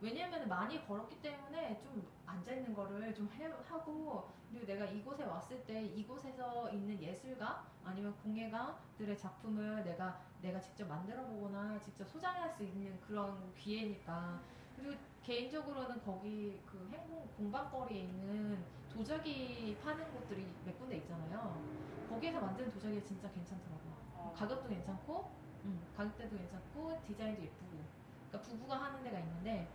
[0.01, 5.65] 왜냐면 많이 걸었기 때문에 좀 앉아 있는 거를 좀 해- 하고 그리고 내가 이곳에 왔을
[5.67, 12.65] 때 이곳에서 있는 예술가 아니면 공예가들의 작품을 내가 내가 직접 만들어 보거나 직접 소장할 수
[12.65, 14.41] 있는 그런 기회니까
[14.75, 21.63] 그리고 개인적으로는 거기 그 행공 공방거리에 있는 도자기 파는 곳들이 몇 군데 있잖아요.
[22.09, 23.93] 거기에서 만드는 도자기가 진짜 괜찮더라고요.
[24.15, 24.33] 어.
[24.37, 25.31] 가격도 괜찮고,
[25.65, 27.85] 음, 가격대도 괜찮고, 디자인도 예쁘고.
[28.29, 29.69] 그러니까 부부가 하는 데가 있는데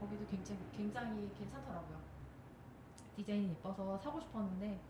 [0.00, 2.00] 거기도 굉장히 굉장히 괜찮더라고요.
[3.16, 4.80] 디자인이 예뻐서 사고 싶었는데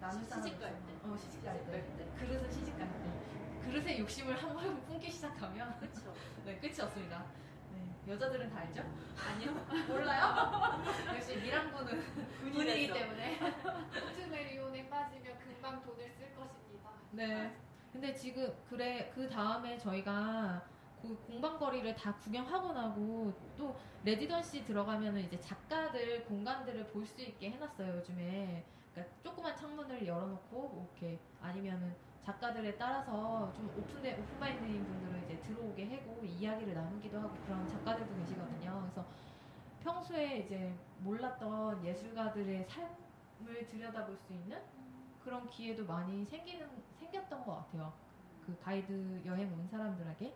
[0.00, 0.70] 나눌 시집 갈.
[0.86, 0.92] 때.
[1.04, 1.70] 어 시집 갈 때.
[1.72, 2.06] 갈 때.
[2.18, 3.64] 그릇은 시집 갈 때.
[3.64, 6.12] 그릇의 욕심을 한 번 품기 시작하면 그쵸.
[6.44, 7.24] 네 끝이 없습니다.
[7.72, 8.82] 네, 여자들은 다 알죠?
[9.16, 9.52] 아니요.
[9.88, 10.82] 몰라요?
[11.14, 12.02] 역시 미랑군은
[12.86, 12.94] 됐어.
[12.94, 13.38] 때문에.
[13.38, 16.90] 포트메리온에 빠지면 금방 돈을 쓸 것입니다.
[17.12, 17.56] 네.
[17.92, 20.60] 근데 지금 그래 그 다음에 저희가
[21.04, 27.96] 그 공방거리를 다 구경하고 나고 또 레지던시 들어가면은 이제 작가들 공간들을 볼 수 있게 해놨어요
[27.98, 28.66] 요즘에.
[28.90, 36.24] 그러니까 조그만 창문을 열어놓고 이렇게 아니면은 작가들에 따라서 좀 오픈돼 오픈마인드인 분들은 이제 들어오게 하고
[36.24, 38.80] 이야기를 나누기도 하고 그런 작가들도 계시거든요.
[38.80, 39.06] 그래서
[39.80, 44.58] 평소에 이제 몰랐던 예술가들의 삶을 들여다볼 수 있는
[45.18, 47.92] 그런 기회도 많이 생기는 생겼던 것 같아요.
[48.40, 50.34] 그 가이드 여행 온 사람들에게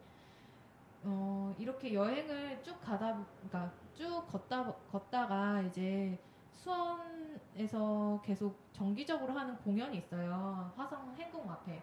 [1.05, 6.19] 어, 이렇게 여행을 쭉 가다 그러니까 쭉 걷다 걷다가 이제
[6.57, 10.73] 수원에서 계속 정기적으로 하는 공연이 있어요.
[10.77, 11.81] 화성 행궁 앞에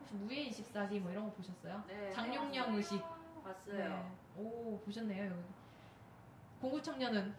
[0.00, 1.82] 혹시 무예 24기 뭐 이런 거 보셨어요?
[1.86, 2.10] 네.
[2.12, 3.02] 장룡령 의식
[3.42, 3.76] 봤어요.
[3.88, 4.12] 네.
[4.36, 5.42] 오 보셨네요 여기
[6.60, 7.34] 공구 청년은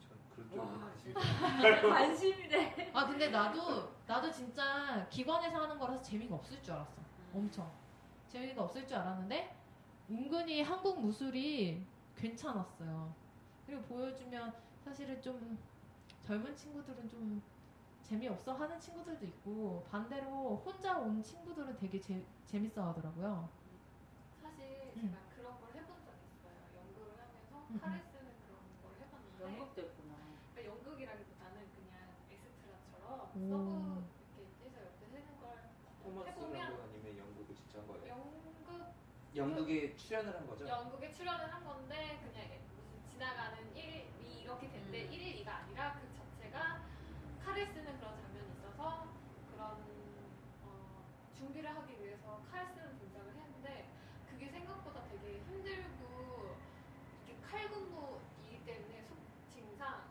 [0.00, 0.80] 전 그런 쪽으로
[1.90, 2.90] 관심이래.
[2.94, 7.02] 아 근데 나도 나도 진짜 기관에서 하는 거라서 재미가 없을 줄 알았어.
[7.34, 7.70] 엄청
[8.28, 9.61] 재미가 없을 줄 알았는데
[10.10, 11.82] 은근히 한국 무술이
[12.16, 13.14] 괜찮았어요.
[13.66, 14.52] 그리고 보여주면
[14.84, 15.58] 사실은 좀
[16.22, 17.42] 젊은 친구들은 좀
[18.02, 23.48] 재미없어 하는 친구들도 있고 반대로 혼자 온 친구들은 되게 재, 재밌어 하더라고요.
[24.42, 25.00] 사실 음.
[25.00, 26.58] 제가 그런 걸 해본 적 있어요.
[26.76, 28.04] 연극을 하면서 음, 칼을 음.
[28.12, 30.14] 쓰는 그런 걸 해봤는데 연극도 했구나.
[30.52, 31.98] 그러니까 연극이라기보다는 그냥
[32.30, 33.48] 엑스트라처럼 오.
[33.48, 34.04] 서브
[34.38, 35.70] 이렇게 해서 옆에 세는 걸
[36.02, 38.42] 토마스 해보면- 연구 아니면 연극을 직접 한 거예요?
[39.42, 40.68] 연극에 출연을 한 거죠?
[40.68, 45.12] 연극에 출연을 한 건데 그냥 무슨 지나가는 1, 2 이렇게 됐는데 음.
[45.12, 46.80] 1, 2가 아니라 그 자체가
[47.72, 49.08] 쓰는 그런 장면이 있어서
[49.52, 49.78] 그런
[50.62, 53.88] 어, 준비를 하기 위해서 칼 쓰는 동작을 했는데
[54.30, 56.56] 그게 생각보다 되게 힘들고
[57.24, 60.04] 이게 칼군무이기 때문에 속칭상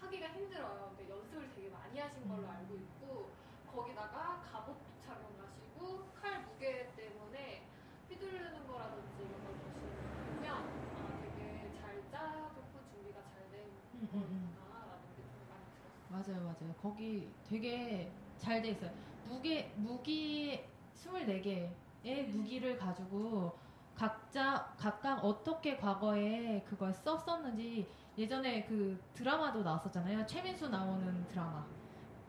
[0.00, 0.94] 하기가 힘들어요.
[0.96, 2.50] 근데 연습을 되게 많이 하신 걸로 음.
[2.50, 3.30] 알고 있고
[3.70, 7.66] 거기다가 갑옷도 착용하시고 칼 무게 때문에
[8.08, 13.64] 휘두르는 거라든지 이런 걸 보시면 아, 되게 잘 짜놓고 준비가 잘된
[13.94, 14.54] 음, 음, 음.
[14.60, 16.12] 거구나라는 게 좀 많이 들었어요.
[16.42, 16.74] 맞아요.
[16.80, 18.90] 거기 되게 잘 돼 있어요.
[19.28, 20.60] 무게, 무기
[20.94, 23.56] 24개의 무기를 가지고
[23.94, 27.86] 각자, 각각 어떻게 과거에 그걸 썼었는지
[28.18, 30.26] 예전에 그 드라마도 나왔었잖아요.
[30.26, 31.64] 최민수 나오는 드라마.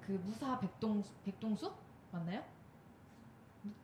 [0.02, 1.74] 그 무사 백동, 백동수?
[2.12, 2.44] 맞나요?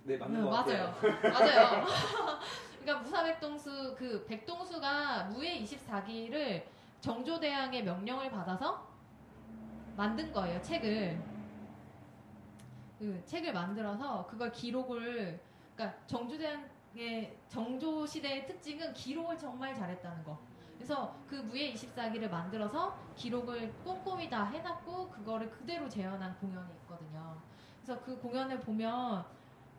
[0.03, 0.93] 네 맞는 네, 것 맞아요.
[0.93, 1.21] 같아요.
[1.33, 1.85] 맞아요.
[2.81, 6.63] 그러니까 무사 백동수 그 백동수가 무예 24기를
[7.01, 8.88] 정조대왕의 명령을 받아서
[9.99, 11.21] 만든 거예요 책을.
[12.97, 15.41] 그 책을 만들어서 그걸 기록을
[15.75, 20.39] 그러니까 정조대왕의 정조 시대의 특징은 기록을 정말 잘했다는 거.
[20.77, 27.37] 그래서 그 무예 24기를 만들어서 기록을 꼼꼼히 다 해놨고 그거를 그대로 재현한 공연이 있거든요.
[27.83, 29.25] 그래서 그 공연을 보면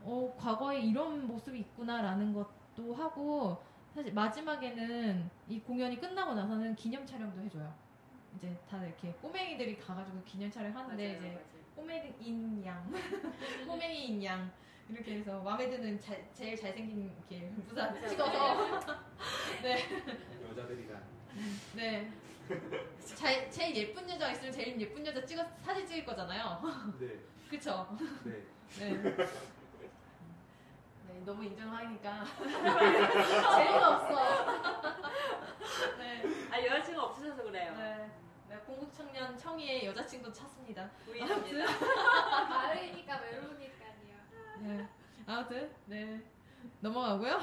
[0.02, 3.62] 어, 과거에 이런 모습이 있구나라는 것도 하고
[3.94, 7.89] 사실 마지막에는 이 공연이 끝나고 나서는 기념 촬영도 해줘요.
[8.36, 11.44] 이제 다들 이렇게 꼬맹이들이 가가지고 기념 촬영하는데 맞아요, 이제.
[11.76, 12.92] 꼬맹이인 양,
[13.66, 14.50] 꼬맹이인 양
[14.88, 18.76] 이렇게 해서 마음에 드는 자- 제일 잘생긴 이렇게 무사 찍어서
[19.62, 19.84] 네,
[20.50, 21.02] 여자들이랑
[21.74, 22.10] 네.
[23.14, 26.60] 잘, 제일 예쁜 여자 있으면 제일 예쁜 여자 찍어 사진 찍을 거잖아요.
[26.98, 27.96] 네, 그쵸?
[28.24, 28.42] 네.
[28.78, 28.90] 네.
[31.06, 34.16] 네, 너무 인정하니까 재미가 없어.
[35.98, 37.74] 네, 아 여자친구 없으셔서 그래요.
[37.76, 38.10] 네.
[38.70, 40.88] 네, 공국 청년 청이의 여자친구 찾습니다.
[41.04, 41.64] 부인입니다.
[42.48, 43.92] 마을이니까 외로우니까요.
[44.60, 44.88] 네.
[45.26, 46.22] 아무튼 네
[46.78, 47.40] 넘어가고요.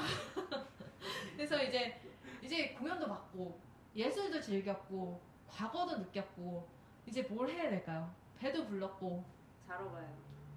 [1.36, 2.00] 그래서 이제
[2.40, 3.60] 이제 공연도 봤고
[3.94, 6.66] 예술도 즐겼고 과거도 느꼈고
[7.04, 8.10] 이제 뭘 해야 될까요?
[8.38, 9.22] 배도 불렀고
[9.66, 10.08] 자러 가요.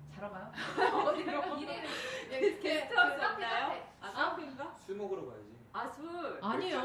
[0.10, 0.52] 자러 가요?
[1.10, 1.58] 어디로?
[1.58, 1.90] 이래를
[2.30, 3.68] 이렇게 게스트하우스 그 없나요?
[3.68, 4.74] 카페, 아 카페인가?
[4.76, 5.52] 술 먹으러 가야지.
[5.74, 6.40] 아 술.
[6.42, 6.80] 아니요.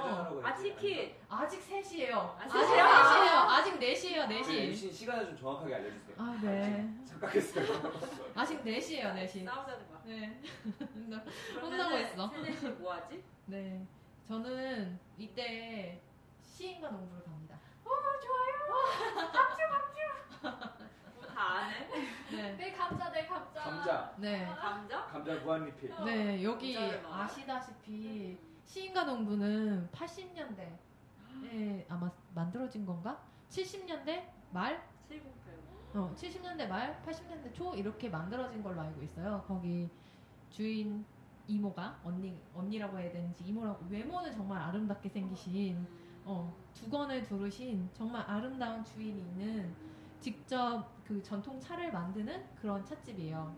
[0.45, 0.55] 아.
[0.55, 1.15] 치킨.
[1.29, 2.15] 아직 3시예요.
[2.15, 2.85] 아, 셋이요?
[2.85, 3.37] 4시예요.
[3.49, 4.67] 아직 4시예요, 그 4시.
[4.69, 6.17] 유신 시간을 좀 정확하게 알려주세요.
[6.19, 6.89] 아, 네.
[7.05, 7.67] 착각했어요.
[8.35, 9.45] 아직 4시예요, 4시.
[9.45, 10.01] 싸우자는 거야.
[10.05, 10.41] 네.
[11.61, 12.29] 혼나고 있어.
[12.29, 13.23] 세네 뭐 하지?
[13.47, 13.85] 네.
[14.29, 16.01] 저는 이때
[16.43, 17.59] 시인과 농부를 갑니다.
[21.35, 21.89] 다 아네.
[22.31, 22.53] 네.
[22.57, 23.61] 내 감자 내 감자.
[23.63, 24.47] 감자, 네.
[24.59, 25.05] 감자?
[25.07, 25.93] 감자 무한리필.
[26.05, 26.77] 네, 여기?
[27.11, 30.79] 아시다시피 시인과 농부는 80년대
[31.43, 33.33] 에 아마 만들어진 건가?
[33.49, 34.93] 70년대 말?
[35.05, 35.65] 7080.
[35.95, 39.45] 어, 70년대 말, 80년대 초 이렇게 만들어진 걸로 알고 있어요.
[39.47, 39.89] 거기
[40.49, 41.07] 주인
[41.47, 45.87] 이모가 언니 언니라고 해야 되는지 이모라고 외모는 정말 아름답게 생기신
[46.25, 49.77] 어, 두건을 두르신 정말 아름다운 주인이 있는
[50.19, 53.57] 직접 그 전통 차를 만드는 그런 찻집이에요.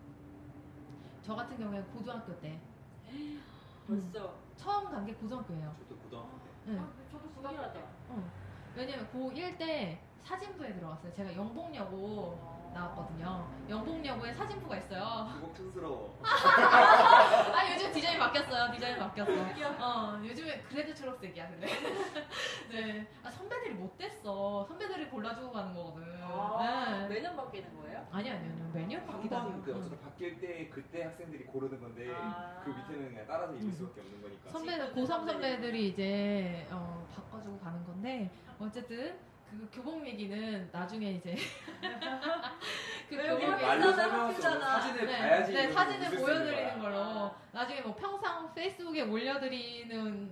[1.23, 2.61] 저 같은 경우에 고등학교 때
[3.07, 3.43] 음,
[3.89, 5.75] 벌써 처음 간 게 고등학교예요.
[5.79, 6.51] 저도 고등학교 때.
[6.69, 6.79] 응.
[6.79, 7.81] 아, 저도 고등학교 때.
[8.11, 8.31] 어.
[8.75, 11.13] 왜냐면 고1 때 사진부에 들어갔어요.
[11.15, 13.49] 제가 영봉여고 나왔거든요.
[13.69, 15.29] 영봉여고에 사진부가 있어요.
[15.35, 16.19] 그거 촌스러워.
[16.23, 18.71] 아 요즘 디자인 바뀌었어요.
[18.73, 19.33] 디자인 바뀌었어.
[19.81, 21.67] 어 요즘에 그래도 초록색이야 근데.
[22.71, 23.07] 네.
[23.25, 24.67] 아 선배들이 못됐어.
[24.69, 26.03] 선배들이 골라주고 가는 거거든.
[26.23, 27.15] 아, 네.
[27.15, 28.07] 매년 바뀌는 거예요?
[28.13, 29.41] 아니 아니 아니 매년 바뀌다.
[29.41, 32.61] 한번 그 어쨌든 바뀔 때 그때 학생들이 고르는 건데 아.
[32.65, 33.73] 그 밑에는 그냥 따라서 입을 음.
[33.73, 34.51] 수밖에 없는 거니까.
[34.51, 39.17] 선배들 고3 선배들이 이제 어, 바꿔주고 가는 건데 어쨌든
[39.51, 41.35] 그 교복 얘기는 나중에 이제
[43.09, 44.81] 그왜 교복 얘기 말로 비싸다.
[44.81, 45.53] 사진을 네, 봐야지.
[45.53, 46.79] 네, 사진을 보여드리는.
[46.81, 50.31] 걸로 나중에 뭐 평상 페이스북에 올려드리는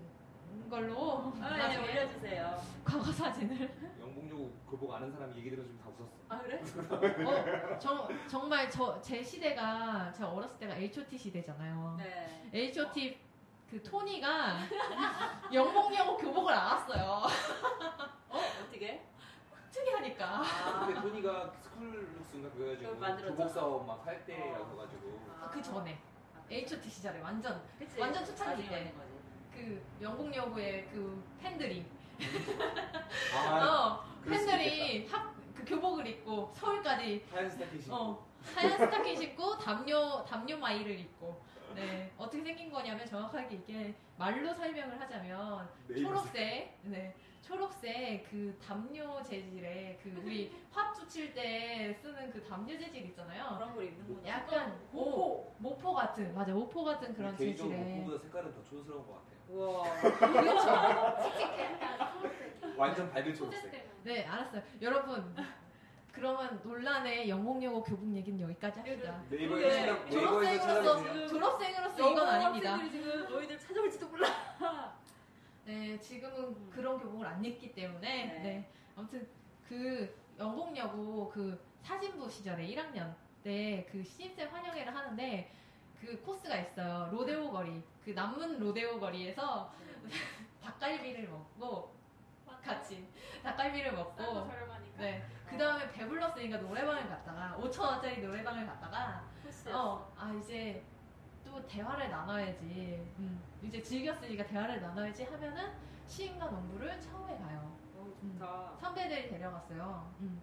[0.69, 2.63] 걸로 아, 네, 나중에 올려주세요.
[2.85, 6.17] 과거 사진을 영봉여고 교복 아는 사람이 얘기 들어주면 다 웃었어.
[6.29, 6.61] 아 그래?
[7.25, 11.97] 어, 정, 정말 저 제 시대가 제가 어렸을 때가 H.O.T 시대잖아요.
[11.99, 12.51] 네.
[12.53, 13.19] H.O.T
[13.71, 14.59] 그 토니가
[15.53, 17.03] 영복여고 교복을 알았어요.
[18.31, 18.39] 어?
[18.63, 19.05] 어떻게?
[19.73, 20.25] 특이하니까.
[20.43, 22.49] 아, 근데 토니가 스쿨룩스인가?
[22.99, 23.35] 만들었죠?
[23.37, 25.21] 교복 사업 막할 때라고 가지고.
[25.41, 25.99] 아, 그 전에.
[26.49, 27.99] H.O.T 시절에 완전 그치?
[28.01, 28.95] 완전 초창기 때.
[29.53, 31.85] 그 영복여고의 그 팬들이.
[33.35, 37.27] 아 어 팬들이 학, 그 교복을 입고 서울까지.
[37.33, 37.97] 하얀 스타킹 신고.
[37.97, 41.43] 어 하얀 스타킹 신고 담요 담요 마이를 입고
[41.75, 49.23] 네 어떻게 생긴 거냐면 정확하게 이게 말로 설명을 하자면 네이버 초록색 네 초록색 그 담요
[49.23, 53.55] 재질의 그 우리 팝주 칠때 쓰는 그 담요 재질 있잖아요.
[53.57, 54.29] 그런 걸 입는구나.
[54.29, 59.15] 약간 오 모포 같은 맞아 모포 같은 그런 개인적으로 재질의 목보다 색깔은 더 촌스러운 것
[59.15, 59.37] 같아요.
[59.49, 59.85] 우와.
[60.19, 61.31] 그렇죠.
[61.31, 61.79] 칙칙해.
[62.77, 64.03] 완전 밝은 초록색.
[64.03, 65.35] 네 알았어요 여러분.
[66.17, 69.23] 그러면 논란의 영몽여고 교복 얘기는 여기까지 합시다.
[69.29, 71.27] 네이버에 그게 찾아 네이버에서 졸업생으로서.
[71.29, 72.73] 졸업생으로서 이건 아닙니다.
[72.73, 74.27] 학생들이 지금 너희들 찾아올지도 몰라.
[75.67, 78.39] 네, 지금은 그런 교복을 안 입기 때문에 네.
[78.43, 78.71] 네.
[78.97, 79.29] 아무튼
[79.69, 85.53] 그 영봉여고 그 사진부 시절에 1학년 때 그 신입생 환영회를 하는데
[86.01, 87.11] 그 코스가 있어요.
[87.13, 87.83] 로데오 거리.
[88.05, 89.71] 그 남문 로데오 거리에서
[90.65, 91.95] 닭갈비를 먹고
[92.67, 93.09] 같이
[93.43, 94.99] 닭갈비를 먹고 저렴하니까.
[94.99, 95.25] 네.
[95.49, 99.25] 그 다음에 배불렀으니까 노래방을 갔다가 5천 원짜리 노래방을 갔다가.
[99.73, 100.85] 어, 아 이제
[101.45, 103.07] 또 대화를 나눠야지.
[103.19, 105.73] 음, 이제 즐겼으니까 대화를 나눠야지 하면은
[106.07, 107.77] 시인과 농부를 처음에 가요.
[107.97, 108.77] 오, 좋다.
[108.81, 110.13] 선배들이 데려갔어요.
[110.21, 110.43] 음.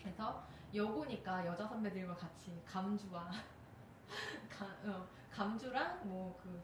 [0.00, 3.28] 그래서 여고니까 여자 선배들과 같이 감주와
[4.48, 6.62] 가, 어, 감주랑 뭐그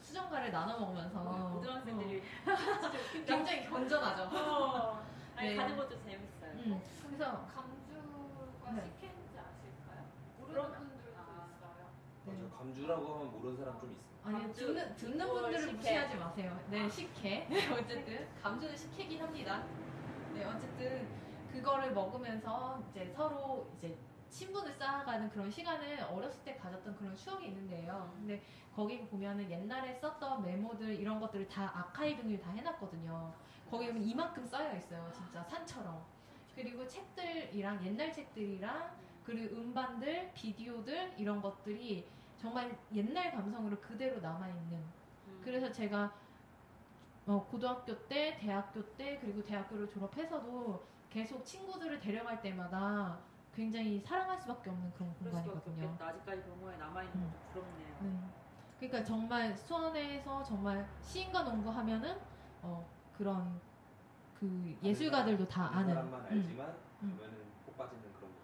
[0.00, 2.22] 수정과를 나눠 먹으면서 고등학생들이 어,
[3.26, 4.22] 굉장히 건전하죠.
[4.36, 5.04] 어.
[5.36, 5.56] 아니 네.
[5.56, 6.50] 가는 것도 재밌어요.
[6.52, 8.82] 음, 그래서 감주가 네.
[8.84, 10.04] 식혜인지 아실까요?
[10.38, 11.46] 모르는 그럼- 분들도 아.
[11.56, 11.88] 있어요.
[12.24, 12.42] 네.
[12.42, 14.06] 맞아, 감주라고 하면 모르는 사람 좀 있어.
[14.24, 15.72] 아니 감주, 듣는 듣는 분들을.
[15.74, 16.58] 무시하지 마세요.
[16.70, 17.46] 네 식혜.
[17.50, 19.62] 네, 어쨌든 감주는 식혜긴 합니다.
[20.34, 21.08] 네 어쨌든
[21.52, 23.96] 그거를 먹으면서 이제 서로 이제
[24.36, 28.12] 친분을 쌓아가는 그런 시간을 어렸을 때 가졌던 그런 추억이 있는데요.
[28.16, 28.42] 근데
[28.74, 33.32] 거기 보면은 옛날에 썼던 메모들 이런 것들을 다 아카이빙을 다 해놨거든요.
[33.70, 35.10] 거기 보면 이만큼 쌓여 있어요.
[35.14, 36.04] 진짜 산처럼.
[36.54, 38.94] 그리고 책들이랑 옛날 책들이랑
[39.24, 44.72] 그리고 음반들, 비디오들 이런 것들이 정말 옛날 감성으로 그대로 남아있는
[45.28, 45.40] 음.
[45.42, 46.14] 그래서 제가
[47.26, 53.18] 어, 고등학교 때, 대학교 때, 그리고 대학교를 졸업해서도 계속 친구들을 데려갈 때마다
[53.56, 55.86] 굉장히 사랑할 수밖에 없는 그런 공간이거든요.
[55.86, 56.08] 없겠다.
[56.08, 57.32] 아직까지 병원에 남아 있는 음.
[57.32, 57.96] 것도 부럽네요.
[58.00, 58.20] 네.
[58.78, 62.20] 그러니까 정말 수원에서 정말 시인과 농구 하면은
[62.60, 63.58] 어, 그런
[64.34, 65.94] 그 예술가들도 다 아는.
[65.94, 66.26] 사람만 음.
[66.26, 66.68] 알지만
[67.02, 67.16] 음.
[67.16, 68.36] 보면은 꼭 빠지는 그런 거.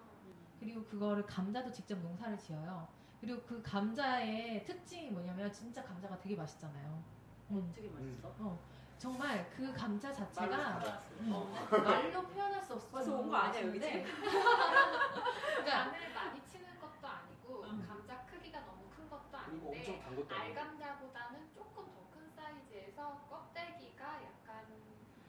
[0.59, 2.87] 그리고 그거를 감자도 직접 농사를 지어요.
[3.21, 7.03] 그리고 그 감자의 특징이 뭐냐면 진짜 감자가 되게 맛있잖아요.
[7.51, 7.71] 음.
[7.75, 8.33] 되게 맛있어.
[8.39, 8.59] 어,
[8.97, 11.01] 정말 그 감자 자체가.
[11.19, 11.31] 음.
[11.33, 11.67] 어.
[11.69, 17.63] 말로 표현할 수 벌써 정도로 온거 아니야, 여기 맛있는데 그러니까 간을 많이 치는 것도 아니고
[17.63, 17.85] 음.
[17.87, 22.29] 감자 크기가 너무 큰 것도 그리고 아닌데 엄청 단 것도 아니고 알감자보다는 조금 더 큰
[22.35, 24.65] 사이즈에서 껍데기가 약간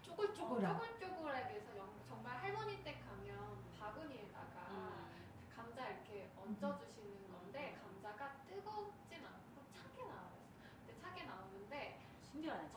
[0.02, 5.26] 쪼글쪼글한 쪼글쪼글하게 해서 영- 정말 할머니 댁 가면 바구니에다가 음.
[5.54, 10.44] 감자 이렇게 얹어주시는 건데 감자가 뜨겁진 않고 차게 나와요.
[10.86, 12.00] 근데 차게 나오는데
[12.30, 12.68] 신기하네.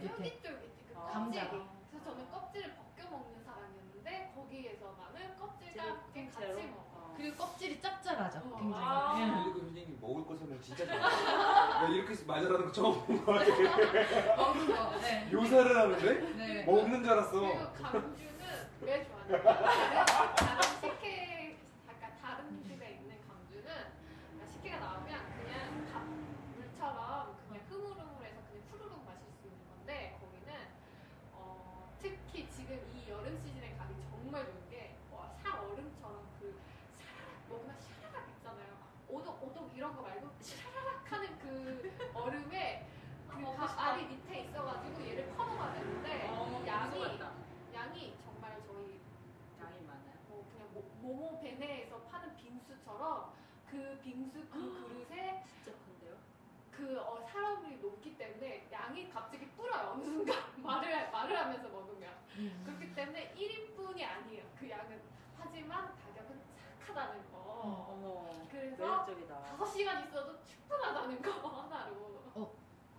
[0.00, 0.40] 쫄깃쫄깃해.
[0.42, 0.94] 쫄깃쫄깃해.
[0.94, 1.06] 그 어.
[1.12, 1.50] 감자가.
[1.50, 1.64] 껍질이.
[1.90, 6.62] 그래서 저는 껍질을 벗겨 먹는 사람이었는데 거기에서 나는 껍질과 함께 같이 통째로?
[6.68, 6.84] 먹어.
[6.94, 7.14] 어.
[7.16, 8.58] 그리고 껍질이 짭짤하죠 어.
[8.58, 9.16] 굉장히 아.
[9.20, 9.42] 예.
[9.44, 10.98] 그리고 선생님 먹을 거 설명 진짜 잘해.
[11.00, 13.46] 나 이렇게 말잘하는 거 처음 본 거 같아.
[14.36, 15.30] 먹는 거 네.
[15.32, 16.64] 묘사를 하는데 네.
[16.64, 17.30] 먹는 줄 알았어.
[17.40, 18.34] 그리고 감주는
[18.82, 21.56] 왜 좋아하냐면 다른 식혜
[21.88, 26.02] 약간 다른 집에 있는 감주는 그러니까 식혜가 나오면 그냥 밥
[26.56, 30.52] 물처럼 그냥 흐물흐물해서 그냥 푸르륵 마실 수 있는 건데 거기는
[31.32, 36.60] 어, 특히 지금 이 여름 시즌에 가기 정말 좋은 게 와, 살 얼음처럼 그
[36.98, 38.76] 샤라락 먹으면 샤라락 있잖아요.
[39.08, 42.86] 오독 오독 이런 거 말고 샤라락 하는 그 얼음에
[43.26, 43.82] 그 먹고 밥 싶다.
[43.92, 47.32] 알이 밑에 있어가지고 얘를 퍼먹어야 되는데 어, 이 양이 무서웠다.
[47.74, 49.00] 양이 정말 저희
[49.62, 50.14] 양이 많아요.
[50.28, 53.32] 뭐 그냥 모, 모모 베네에서 파는 빙수처럼
[53.70, 56.16] 그 빙수 그 그릇에 진짜 큰데요?
[56.70, 62.14] 그 어, 사람이 높기 때문에 양이 갑자기 불어요 어느 순간 말을 말을 하면서 먹 으면
[62.36, 62.62] 음.
[62.64, 65.00] 그렇기 때문에 1인분이 아니에요 그 양은
[65.38, 66.40] 하지만 가격은
[66.80, 68.44] 착하다는 거 어머.
[68.50, 69.56] 그래서 매력적이다.
[69.58, 72.54] 5시간 있어도 충분하다는 거 하나로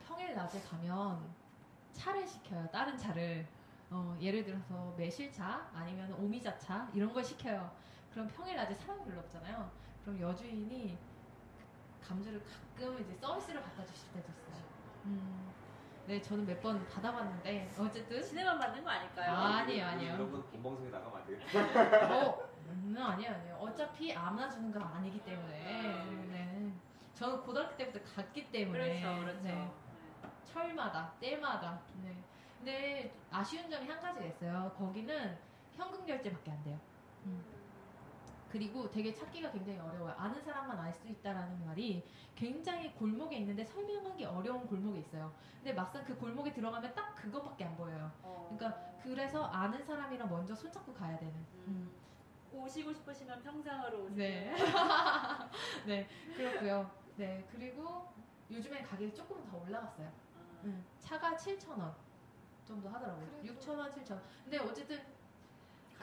[0.05, 1.33] 평일 낮에 가면
[1.93, 2.67] 차를 시켜요.
[2.71, 3.47] 다른 차를.
[3.91, 7.71] 어, 예를 들어서 매실차 아니면 오미자차 이런 걸 시켜요.
[8.11, 9.71] 그럼 평일 낮에 사람이 별로 없잖아요.
[10.03, 10.97] 그럼 여주인이
[12.01, 14.63] 감주를 가끔 이제 서비스를 갖다 주실 때도 있어요.
[15.05, 15.53] 음,
[16.07, 19.31] 네, 저는 몇 번 받아봤는데 어쨌든 시내만 받는 거 아닐까요?
[19.31, 20.17] 아, 아니에요, 아니에요.
[20.17, 22.15] 건 본방송에 나가면 안 되겠다.
[22.27, 23.55] 어, 음, 아니에요, 아니에요.
[23.55, 25.57] 어차피 아무나 주는 건 아니기 때문에.
[26.29, 26.71] 네.
[27.15, 29.01] 저는 고등학교 때부터 갔기 때문에.
[29.01, 29.41] 그렇죠, 그렇죠.
[29.43, 29.53] 네.
[29.55, 29.71] 네.
[30.45, 32.15] 철마다 때마다 네.
[32.59, 35.37] 근데 아쉬운 점이 한 가지가 있어요 거기는
[35.75, 36.79] 현금 결제밖에 안 돼요
[37.25, 37.43] 음.
[38.55, 44.23] 그리고 되게 찾기가 굉장히 어려워요 아는 사람만 알 수 있다라는 말이 굉장히 골목에 있는데 설명하기
[44.23, 48.55] 어려운 골목에 있어요 근데 막상 그 골목에 들어가면 딱 그것밖에 안 보여요 어.
[48.55, 51.33] 그러니까 그래서 아는 사람이랑 먼저 손잡고 가야 되는
[51.67, 51.91] 음.
[52.53, 54.15] 오시고 싶으시면 평상으로 오세요.
[54.15, 54.55] 네.
[55.85, 56.89] 네, 그렇고요.
[57.17, 58.07] 네, 그리고
[58.49, 60.07] 요즘엔 가격이 조금 더 올라갔어요.
[60.37, 60.59] 음.
[60.63, 61.93] 음, 차가 7,000원
[62.63, 63.27] 정도 하더라고요.
[63.41, 64.21] 그래도- 6,000원, 7,000원.
[64.45, 65.01] 근데 어쨌든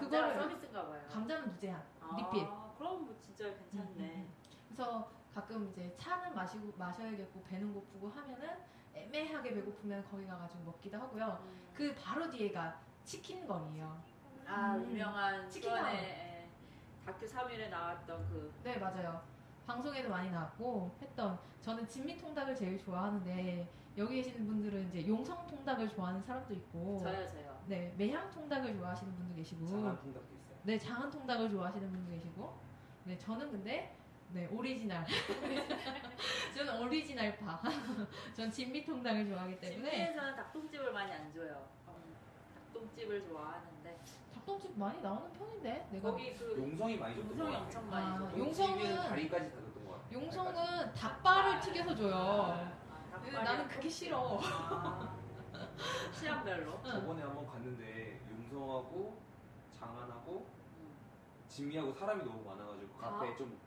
[0.09, 1.03] 그거를- 서비스인가 봐요.
[1.11, 1.83] 감자는 무제한.
[2.01, 2.47] 아, 리필.
[2.79, 4.01] 그럼 뭐 진짜 괜찮네.
[4.17, 4.33] 음,
[4.69, 8.49] 그래서 가끔 이제 차는 마시고 마셔야겠고 배는 고프고 하면은
[8.95, 11.39] 애매하게 배고프면 거기 가가지고 먹기도 하고요.
[11.45, 11.71] 음.
[11.75, 14.03] 그 바로 뒤에가 치킨 거리예요.
[14.47, 14.91] 아 음.
[14.91, 16.49] 유명한 치킨 수원의 예,
[17.07, 19.23] 다큐 3일에 나왔던 그 네, 맞아요.
[19.67, 25.89] 방송에도 많이 나왔고 했던 저는 진미 통닭을 제일 좋아하는데 여기 계시는 분들은 이제 용성 통닭을
[25.89, 27.52] 좋아하는 사람도 있고 저요 저요.
[27.67, 30.57] 네, 매향 통닭을 좋아하시는 분도 계시고 장안 통닭도 있어요.
[30.65, 32.59] 네, 장안 통닭을 좋아하시는 분도 계시고,
[33.05, 33.97] 네, 저는 근데
[34.33, 35.05] 네 오리지널.
[36.57, 37.61] 저는 오리지널파.
[38.35, 41.69] 전 진미 통닭을 좋아하기 때문에 진미에서는 닭똥집을 많이 안 줘요.
[41.89, 42.15] 음,
[42.73, 43.99] 닭똥집을 좋아하는데
[44.35, 47.65] 닭똥집 많이 나오는 편인데 내가 거기 그 용성이 많이 줬던 용성이 것 같아요.
[47.65, 48.39] 엄청 아, 많이 줘.
[48.39, 50.21] 용- 용성은- 다리까지 다 줬던 것 같아요.
[50.23, 52.15] 용성은 닭발을 튀겨서 줘요.
[52.15, 52.73] 아,
[53.13, 54.41] 닭발이- 나는 그게 싫어.
[54.43, 55.15] 아,
[56.15, 56.81] 취향별로.
[56.85, 56.91] 응.
[56.91, 59.21] 저번에 한번 갔는데 용성하고
[59.79, 60.47] 장안하고
[60.79, 60.95] 음.
[61.49, 63.09] 진미하고 사람이 너무 많아가지고 그 아.
[63.17, 63.59] 앞에 좀,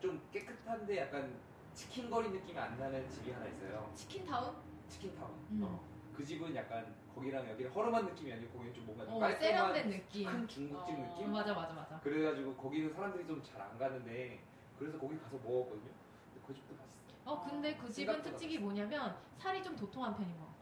[0.00, 1.40] 좀 깨끗한데 약간
[1.74, 3.90] 치킨거리 느낌이 안 나는 집이 하나 있어요.
[3.94, 4.54] 치킨 타운?
[4.88, 5.30] 치킨타운.
[5.50, 5.60] 음.
[5.64, 5.80] 어.
[6.14, 9.40] 그 집은 약간 거기랑 여기랑 허름한 느낌이 아니고 거기는 좀 뭔가 좀 어, 깔끔한
[9.72, 10.26] 세련된 느낌.
[10.30, 10.98] 큰 중국집 어.
[11.02, 11.32] 어, 느낌?
[11.32, 12.00] 맞아, 맞아, 맞아.
[12.00, 14.40] 그래가지고 거기는 사람들이 좀 잘 안 가는데
[14.78, 15.90] 그래서 거기 가서 먹었거든요.
[16.34, 16.92] 근데 그 집도 맛있어.
[17.24, 20.61] 어, 근데 그 집은 생각보다 특징이 뭐냐면 살이 좀 도톰한 편인 것 같아.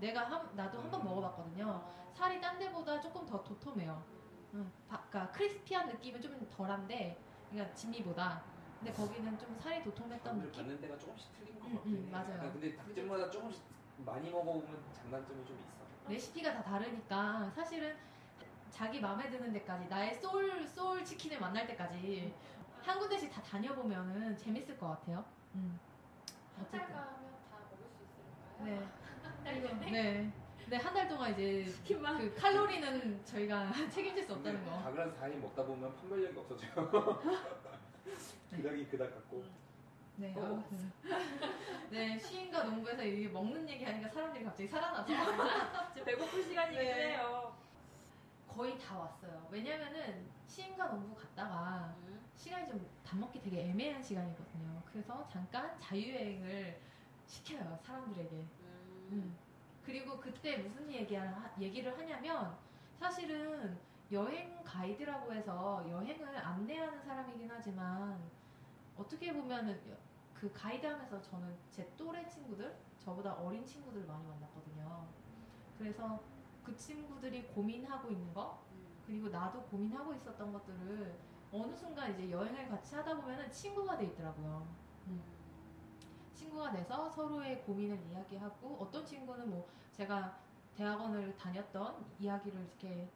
[0.00, 1.04] 내가 한, 나도 한번 음.
[1.04, 1.68] 먹어봤거든요.
[1.68, 2.12] 어.
[2.14, 4.02] 살이 딴 데보다 조금 더 도톰해요.
[4.54, 7.18] 응, 바- 그러니까 크리스피한 느낌은 좀 덜한데,
[7.50, 8.42] 그러니까 진미보다.
[8.78, 10.52] 근데 거기는 좀 살이 도톰했던 느낌?
[10.62, 12.10] 받는 데가 조금씩 틀린 것 음, 같긴 음, 해.
[12.10, 12.34] 맞아요.
[12.34, 13.62] 약간 근데 닭집마다 조금씩
[13.98, 16.08] 많이 먹어보면 장단점이 좀 있어.
[16.08, 17.96] 레시피가 다 다르니까 사실은
[18.70, 22.32] 자기 마음에 드는 데까지 나의 소울 소울 치킨을 만날 때까지
[22.82, 25.24] 한 군데씩 다 다녀보면은 재밌을 것 같아요.
[25.56, 25.78] 음.
[26.56, 27.12] 한달 어쨌든 가면
[27.50, 28.64] 다 먹을 수 있을까요?
[28.64, 28.88] 네.
[29.50, 29.90] 그리고 내내?
[29.90, 30.32] 네.
[30.60, 34.70] 근데 한달 동안 이제 치킨만 그 칼로리는 저희가 책임질 수 없다는 거.
[34.82, 37.22] 닭을 한 4일 먹다 보면 판별력이 없어져요.
[38.50, 38.56] 네.
[38.62, 39.36] 그닥이 그닥 같고.
[39.38, 39.54] 음.
[40.16, 40.44] 네, 어.
[40.44, 40.92] 아무튼.
[41.90, 45.06] 네, 시인과 농부에서 이게 먹는 얘기 하니까 사람들이 갑자기 살아나서
[45.94, 47.08] 지금 배고플 시간이긴 네.
[47.12, 47.56] 해요.
[48.48, 49.46] 거의 다 왔어요.
[49.50, 52.20] 왜냐면은 시인과 농부 갔다가 음.
[52.34, 54.82] 시간이 좀 밥 먹기 되게 애매한 시간이거든요.
[54.84, 56.78] 그래서 잠깐 자유여행을
[57.26, 58.44] 시켜요, 사람들에게.
[59.08, 59.12] 음.
[59.12, 59.38] 음.
[59.84, 61.16] 그리고 그때 무슨 얘기
[61.60, 62.56] 얘기를 하냐면
[62.98, 63.78] 사실은
[64.10, 68.18] 여행 가이드라고 해서 여행을 안내하는 사람이긴 하지만
[68.96, 69.80] 어떻게 보면은
[70.34, 75.06] 그 가이드 하면서 저는 제 또래 친구들, 저보다 어린 친구들 많이 만났거든요.
[75.78, 76.22] 그래서
[76.62, 78.86] 그 친구들이 고민하고 있는 거, 음.
[79.06, 81.18] 그리고 나도 고민하고 있었던 것들을
[81.50, 84.66] 어느 순간 이제 여행을 같이 하다 보면은 친구가 돼 있더라고요.
[85.08, 85.22] 음.
[86.38, 90.38] 친구가 돼서 서로의 고민을 이야기하고 어떤 친구는 뭐 제가
[90.76, 93.08] 대학원을 다녔던 이야기를 이렇게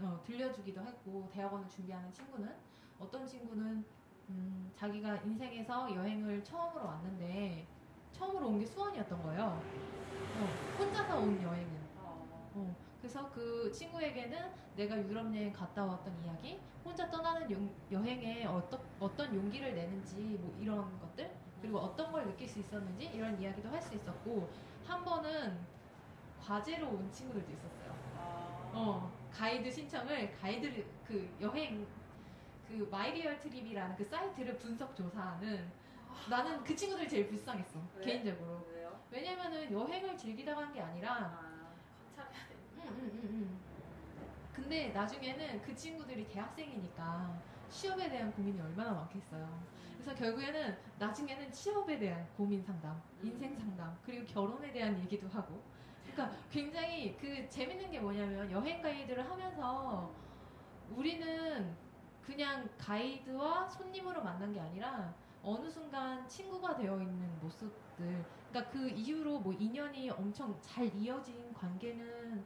[0.00, 2.52] 어, 들려주기도 했고 대학원을 준비하는 친구는
[2.98, 3.84] 어떤 친구는
[4.30, 7.66] 음, 자기가 인생에서 여행을 처음으로 왔는데
[8.12, 9.44] 처음으로 온 게 수원이었던 거예요.
[9.44, 11.80] 어, 혼자서 온 여행은.
[11.98, 12.26] 어.
[12.54, 18.80] 어, 그래서 그 친구에게는 내가 유럽 여행 갔다 왔던 이야기, 혼자 떠나는 용- 여행에 어떤
[18.98, 21.30] 어떤 용기를 내는지 뭐 이런 것들,
[21.62, 24.52] 그리고 어떤 걸 느낄 수 있었는지 이런 이야기도 할 수 있었고
[24.84, 25.64] 한 번은
[26.38, 27.96] 과제로 온 친구들도 있었어요.
[28.16, 28.70] 아.
[28.74, 31.86] 어, 가이드 신청을 가이드 그 여행
[32.66, 35.70] 그 MyRealTrip이라는 그 사이트를 분석 조사하는
[36.28, 38.02] 나는 그 친구들이 제일 불쌍했어 왜?
[38.02, 39.00] 개인적으로 왜요?
[39.10, 41.74] 왜냐면은 여행을 즐기다가 한 게 아니라 아.
[42.16, 42.56] 관찰해야 돼.
[42.76, 43.60] 응, 응, 응, 응.
[44.52, 49.71] 근데 나중에는 그 친구들이 대학생이니까 취업에 대한 고민이 얼마나 많겠어요.
[50.02, 55.62] 그래서 결국에는 나중에는 취업에 대한 고민 상담, 인생 상담, 그리고 결혼에 대한 얘기도 하고.
[56.10, 60.12] 그러니까 굉장히 그 재밌는 게 뭐냐면 여행 가이드를 하면서
[60.90, 61.76] 우리는
[62.20, 68.24] 그냥 가이드와 손님으로 만난 게 아니라 어느 순간 친구가 되어 있는 모습들.
[68.50, 72.44] 그러니까 그 이후로 뭐 인연이 엄청 잘 이어진 관계는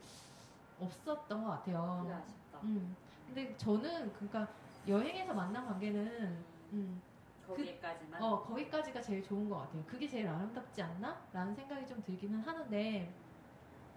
[0.79, 2.01] 없었던 것 같아요.
[2.03, 2.61] 그게 아쉽다.
[2.65, 2.95] 음.
[3.27, 4.47] 근데 저는 그러니까
[4.87, 7.03] 여행에서 만난 관계는 음,
[7.47, 8.23] 거기까지만.
[8.23, 9.85] 어 거기까지가 제일 좋은 것 같아요.
[9.87, 11.27] 그게 제일 아름답지 않나?
[11.33, 13.15] 라는 생각이 좀 들기는 하는데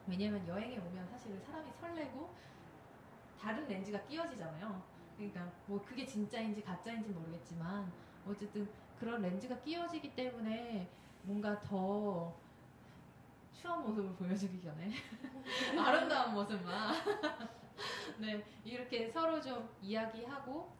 [0.08, 2.34] 왜냐면 여행에 오면 사실 사람이 설레고
[3.40, 4.82] 다른 렌즈가 끼어지잖아요.
[5.16, 7.92] 그러니까 뭐 그게 진짜인지 가짜인지 모르겠지만
[8.28, 8.70] 어쨌든
[9.00, 10.90] 그런 렌즈가 끼어지기 때문에
[11.24, 12.34] 뭔가 더
[13.54, 14.92] 추한 모습을 보여주기 전에
[15.78, 16.94] 아름다운 모습만
[18.20, 20.79] 네 이렇게 서로 좀 이야기하고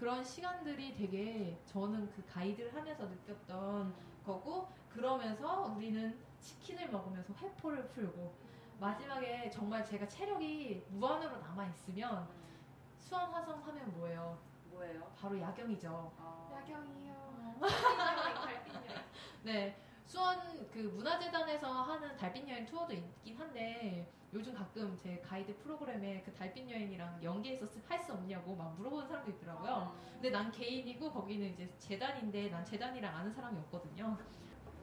[0.00, 3.94] 그런 시간들이 되게 저는 그 가이드를 하면서 느꼈던
[4.24, 8.34] 거고 그러면서 우리는 치킨을 먹으면서 회포를 풀고
[8.78, 12.58] 마지막에 정말 제가 체력이 무한으로 남아 있으면 음.
[12.98, 14.38] 수원 화성 하면 뭐예요?
[14.70, 15.12] 뭐예요?
[15.20, 16.12] 바로 야경이죠.
[16.18, 16.50] 아.
[16.50, 17.56] 야경이요.
[17.60, 19.04] 달빛여행, 달빛 여행.
[19.42, 19.76] 네.
[20.06, 26.32] 수원 그 문화재단에서 하는 달빛 여행 투어도 있긴 한데 요즘 가끔 제 가이드 프로그램에 그
[26.34, 29.92] 달빛 여행이랑 연계해서 할 수 없냐고 막 물어보는 사람도 있더라고요.
[29.94, 30.10] 음.
[30.14, 34.16] 근데 난 개인이고 거기는 이제 재단인데 난 재단이랑 아는 사람이 없거든요.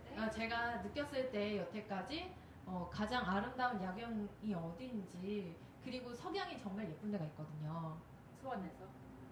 [0.04, 0.18] 네.
[0.18, 2.36] 아, 제가 느꼈을 때 여태까지
[2.66, 7.98] 어, 가장 아름다운 야경이 어디인지 그리고 석양이 정말 예쁜 데가 있거든요.
[8.42, 8.86] 수원에서.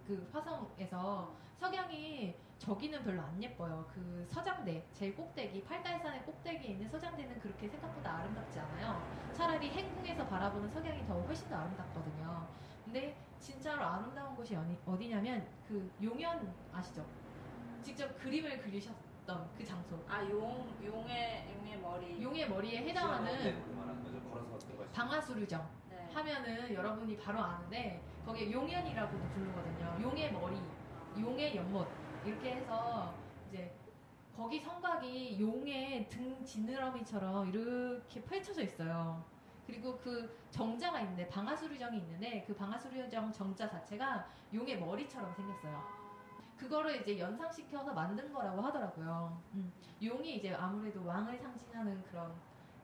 [0.07, 3.85] 그 화성에서 석양이 저기는 별로 안 예뻐요.
[3.93, 9.01] 그 서장대 제일 꼭대기 팔달산의 꼭대기에 있는 서장대는 그렇게 생각보다 아름답지 않아요.
[9.33, 12.47] 차라리 행궁에서 바라보는 석양이 더 훨씬 더 아름답거든요.
[12.85, 17.05] 근데 진짜로 아름다운 곳이 어디, 어디냐면 그 용현 아시죠?
[17.83, 20.03] 직접 그림을 그리셨던 그 장소.
[20.07, 22.23] 아, 용, 용의, 용의 머리.
[22.23, 23.75] 용의 머리에 네, 해당하는 거.
[24.93, 26.09] 방아수류정 네.
[26.13, 29.97] 하면은 여러분이 바로 아는데 거기에 용현이라고도 부르거든요.
[30.01, 30.57] 용의 머리,
[31.19, 33.13] 용의 연못 이렇게 해서
[33.47, 33.76] 이제
[34.36, 39.23] 거기 성곽이 용의 등 지느러미처럼 이렇게 펼쳐져 있어요.
[39.65, 46.05] 그리고 그 정자가 있는데 방아수류정이 있는데 그 방아수류정 정자 자체가 용의 머리처럼 생겼어요.
[46.57, 49.41] 그거를 이제 연상시켜서 만든 거라고 하더라고요.
[49.53, 49.71] 음.
[50.01, 52.34] 용이 이제 아무래도 왕을 상징하는 그런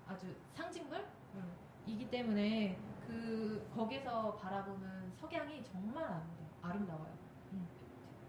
[0.07, 1.05] 아주 상징물?
[1.35, 1.53] 음.
[1.85, 2.77] 이기 때문에
[3.07, 7.21] 그 거기서 바라보는 석양이 정말 아름다, 아름다워요.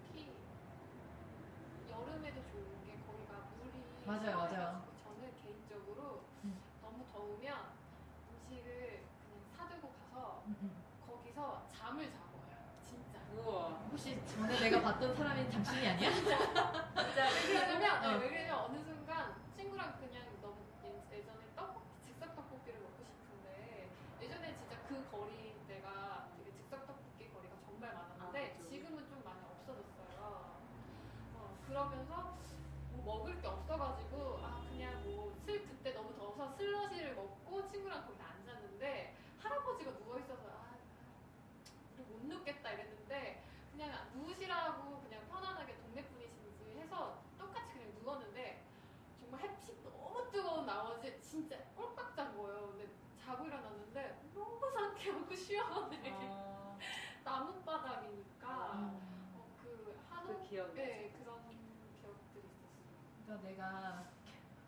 [0.06, 0.32] 특히
[1.90, 4.82] 여름에도 좋은 게 거기가 물이 맞아요, 맞아요.
[5.02, 6.60] 저는 개인적으로 음.
[6.80, 7.56] 너무 더우면
[8.32, 10.82] 음식을 그냥 사두고 가서 음, 음.
[11.06, 12.42] 거기서 잠을 자고요.
[12.82, 13.18] 진짜.
[13.32, 13.68] 우와.
[13.90, 16.10] 혹시 전에 내가 봤던 사람이 당신이 아니야?
[16.12, 18.18] 진짜 왜 그러냐면, 어.
[18.18, 23.88] 네, 왜 그러냐면 어느 순간 친구랑 그냥 너무 예- 예전에 떡볶이, 즉석 떡볶이를 먹고 싶은데
[24.20, 28.68] 예전에 진짜 그 거리 내가 되게 즉석 떡볶이 거리가 정말 많았는데 아, 그죠.
[28.68, 30.60] 지금은 좀 많이 없어졌어요.
[31.34, 32.36] 어, 그러면서
[32.92, 38.22] 뭐 먹을 게 없어가지고 아 그냥 뭐 슬, 그때 너무 더워서 슬러시를 먹고 친구랑 거기서
[38.24, 40.76] 앉았는데 할아버지가 누워 있어서 아
[41.96, 43.42] 우리 못 눕겠다 이랬는데
[43.72, 48.62] 그냥 누우시라고 그냥 편안하게 동네 분이신지 해서 똑같이 그냥 누웠는데
[49.18, 52.68] 정말 햇빛 너무 뜨거운 나머지 진짜 꼴깍 잔 거예요.
[52.68, 52.88] 근데
[53.24, 54.70] 자고 일어났는데 너무
[55.32, 56.12] 상쾌하고 시원해.
[56.12, 56.78] 어,
[57.24, 59.00] 나뭇바닥이니까 음.
[59.34, 63.26] 어, 그그 한옥 기억이 네 그런 기억들이 있었어요.
[63.26, 64.04] 그러니까 내가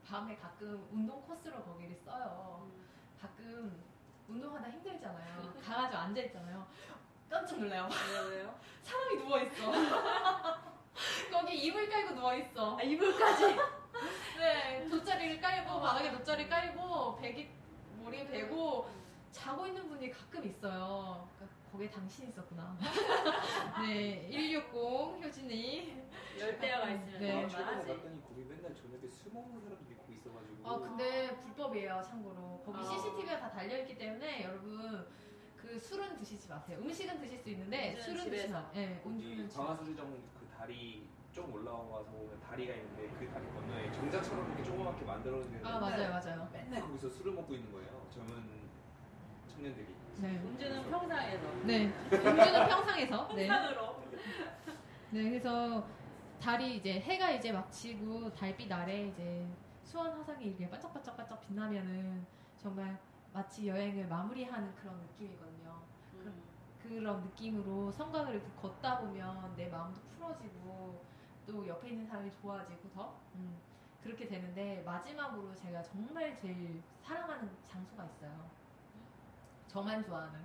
[0.06, 2.70] 밤에 가끔 운동 코스로 거기를 써요.
[3.20, 3.82] 가끔
[4.28, 5.54] 운동하다 힘들잖아요.
[5.64, 6.66] 가가지고 앉아 있잖아요.
[7.28, 7.88] 깜짝 놀라요.
[8.30, 8.58] 왜요?
[8.82, 9.72] 사람이 누워 있어.
[11.30, 12.78] 거기 이불 깔고 누워 있어.
[12.78, 13.56] 아, 이불까지.
[14.38, 17.48] 네, 돗자리를 깔고, 바닥에 돗자리 깔고, 베개,
[18.02, 18.88] 머리에 베고,
[19.34, 21.28] 자고 있는 분이 가끔 있어요.
[21.36, 22.78] 그러니까 거기에 당신 있었구나.
[23.82, 24.72] 네, 160
[25.24, 26.04] 효진이.
[26.38, 27.32] 열대야가 있으면 네.
[27.32, 27.48] 아, 네.
[27.48, 27.86] 최근에.
[27.96, 32.62] 봤더니 거기 맨날 저녁에 술 먹는 사람들이 거기 있어가지고 아, 근데 불법이에요, 참고로.
[32.64, 32.82] 거기 아.
[32.84, 35.04] CCTV가 다 달려있기 때문에 여러분,
[35.56, 36.78] 그 술은 드시지 마세요.
[36.80, 38.30] 음식은 드실 수 있는데 술은.
[38.30, 39.62] 드시면 안 네, 집에서.
[39.64, 45.66] 광화수리정 그 다리 좀 올라와서 보면 다리가 있는데 그 다리 건너에 정자처럼 이렇게 조그맣게 만들어놓은
[45.66, 46.48] 아, 맞아요, 맞아요.
[46.52, 48.63] 맨날 거기서 술을 먹고 있는 거예요 젊은
[49.54, 49.86] 청년들이
[50.18, 50.28] 네.
[50.38, 51.52] 음주는 평상에서.
[51.64, 51.86] 네.
[52.12, 53.28] 음주는 평상에서.
[53.34, 53.46] 네.
[53.46, 54.02] 평상으로.
[55.10, 55.86] 네, 그래서
[56.40, 59.46] 달이 이제 해가 이제 막 지고 달빛 아래 이제
[59.82, 62.26] 수원 화산이 이렇게 반짝반짝반짝 빛나면은
[62.56, 62.98] 정말
[63.32, 65.82] 마치 여행을 마무리하는 그런 느낌이거든요.
[66.14, 66.42] 음.
[66.82, 71.02] 그런 느낌으로 성곽을 이렇게 걷다 보면 내 마음도 풀어지고
[71.46, 73.56] 또 옆에 있는 사람이 좋아지고 더 음,
[74.02, 78.63] 그렇게 되는데 마지막으로 제가 정말 제일 사랑하는 장소가 있어요.
[79.74, 80.40] 저만 좋아하는,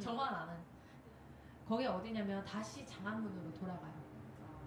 [0.00, 0.54] 저만 아는.
[1.66, 3.92] 거기 어디냐면 다시 장안문으로 돌아가요.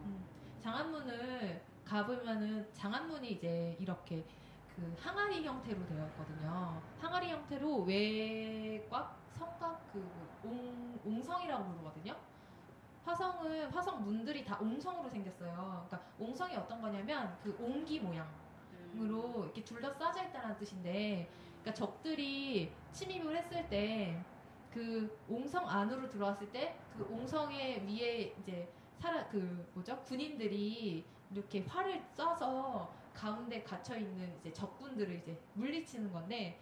[0.03, 0.25] 음,
[0.59, 4.25] 장안문을 가보면은 장안문이 이제 이렇게
[4.75, 6.81] 그 항아리 형태로 되어 있거든요.
[6.99, 10.05] 항아리 형태로 외곽, 성곽, 그
[10.43, 12.13] 옹, 옹성이라고 부르거든요.
[13.05, 15.85] 화성은 화성 문들이 다 옹성으로 생겼어요.
[15.87, 18.27] 그러니까 옹성이 어떤 거냐면 그 옹기 모양으로
[19.37, 19.43] 음.
[19.45, 21.31] 이렇게 둘러싸져 있다는 뜻인데,
[21.61, 24.21] 그러니까 적들이 침입을 했을 때
[24.73, 29.97] 그 옹성 안으로 들어왔을 때 그 옹성의 위에 이제 살아 그 뭐죠?
[30.03, 36.59] 군인들이 이렇게 활을 쏴서 가운데 갇혀 있는 이제 적군들을 이제 물리치는 건데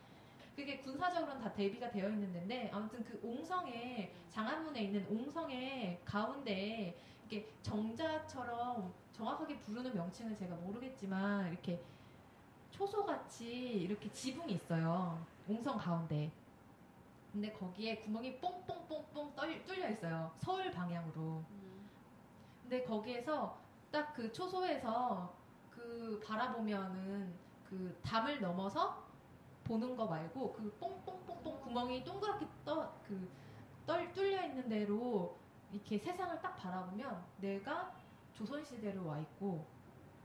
[0.56, 6.96] 그게 군사적으로는 다 대비가 되어 있는 데인데 아무튼 그 옹성에 장안문에 있는 옹성의 가운데
[7.28, 11.82] 이렇게 정자처럼 정확하게 부르는 명칭을 제가 모르겠지만 이렇게
[12.72, 13.48] 초소같이
[13.82, 15.24] 이렇게 지붕이 있어요.
[15.48, 16.32] 옹성 가운데.
[17.32, 20.32] 근데 거기에 구멍이 뽕뽕뽕뽕 떨- 뚫려 있어요.
[20.40, 21.44] 서울 방향으로.
[21.50, 21.90] 음.
[22.64, 23.58] 근데 거기에서
[23.92, 25.34] 딱 그 초소에서
[25.72, 27.34] 그 바라보면은
[27.68, 29.08] 그 담을 넘어서
[29.64, 33.30] 보는 거 말고 그 뽕뽕뽕뽕 구멍이 동그랗게 떠그
[34.14, 35.38] 뚫려 있는 대로
[35.72, 37.92] 이렇게 세상을 딱 바라보면 내가
[38.34, 39.66] 조선시대로 와 있고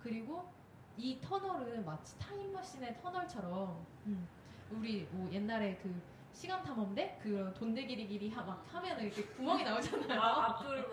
[0.01, 0.53] 그리고
[0.97, 4.29] 이 터널은 마치 타임머신의 터널처럼 음,
[4.71, 5.95] 우리 뭐 옛날에 그
[6.33, 10.21] 시간 탐험대 그 돈대기리기리 하- 막 하면 이렇게 구멍이 나오잖아요.
[10.21, 10.91] 아, 앞을 뭐.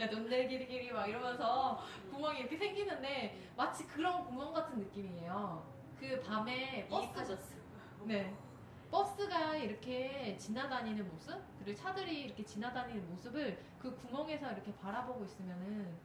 [0.00, 5.64] 야, 논대기리기리 막 이러면서 구멍이 이렇게 생기는데 마치 그런 구멍 같은 느낌이에요.
[5.98, 7.08] 그 밤에 버스.
[8.04, 8.34] 네.
[8.90, 15.98] 버스가 이렇게 지나다니는 모습, 그리고 차들이 이렇게 지나다니는 모습을 그 구멍에서 이렇게 바라보고 있으면은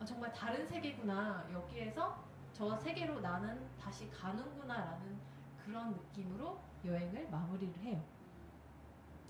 [0.00, 1.46] 아, 정말 다른 세계구나.
[1.52, 5.20] 여기에서 저 세계로 나는 다시 가는구나라는
[5.64, 8.02] 그런 느낌으로 여행을 마무리를 해요.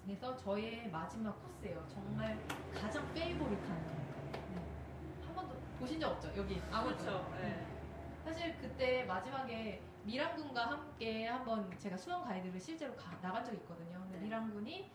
[0.04, 1.84] 그래서 저의 마지막 코스예요.
[1.88, 2.38] 정말
[2.72, 3.82] 가장 페이보릿한
[4.54, 4.62] 네.
[5.26, 6.32] 한 번도 보신 적 없죠?
[6.36, 6.96] 여기 아무도.
[6.96, 7.30] 그렇죠.
[7.40, 7.66] 네.
[8.24, 13.98] 사실 그때 마지막에 미랑군과 함께 한번 제가 수원 가이드를 실제로 가- 나간 적이 있거든요.
[14.02, 14.24] 근데 네.
[14.24, 14.90] 미랑군이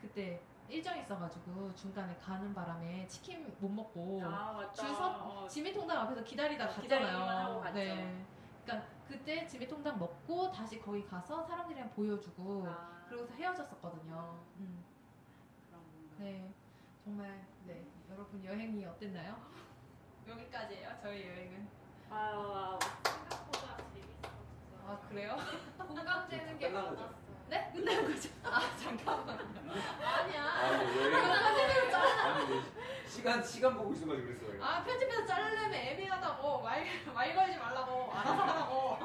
[0.00, 4.72] 그때 일정이 있어가지고 중간에 가는 바람에 치킨 못 먹고 아, 맞다.
[4.72, 6.82] 줄 서- 어, 지미통당 앞에서 기다리다 어, 갔잖아요.
[6.82, 7.74] 기다리기만 하고 갔죠.
[7.74, 8.24] 네.
[8.64, 14.38] 그러니까 그때 지미통당 먹고 다시 거기 가서 사람들이랑 보여주고 아, 그러고서 헤어졌었거든요.
[14.58, 14.84] 음.
[15.68, 16.14] 그런 건가.
[16.18, 16.52] 네,
[17.04, 19.36] 정말 네 여러분 여행이 어땠나요?
[20.28, 20.90] 여기까지예요.
[21.02, 21.68] 저희 여행은.
[22.10, 24.86] 아, 생각보다 재밌었어요.
[24.86, 25.36] 아 그래요?
[25.78, 26.68] 공감되는 게?
[26.68, 27.29] 많았어요.
[27.50, 27.68] 네?
[27.74, 28.28] 끝난 거죠?
[28.44, 29.38] 아 잠깐만요.
[30.00, 30.44] 아니야.
[30.44, 32.60] 아, 네, 여행 아니, 네,
[33.08, 34.64] 시간 시간 보고 있어가지고 그랬어요.
[34.64, 38.98] 아 편집해서 자르려면 애매하다고 말말 걸지 말라고 알아서 하라고.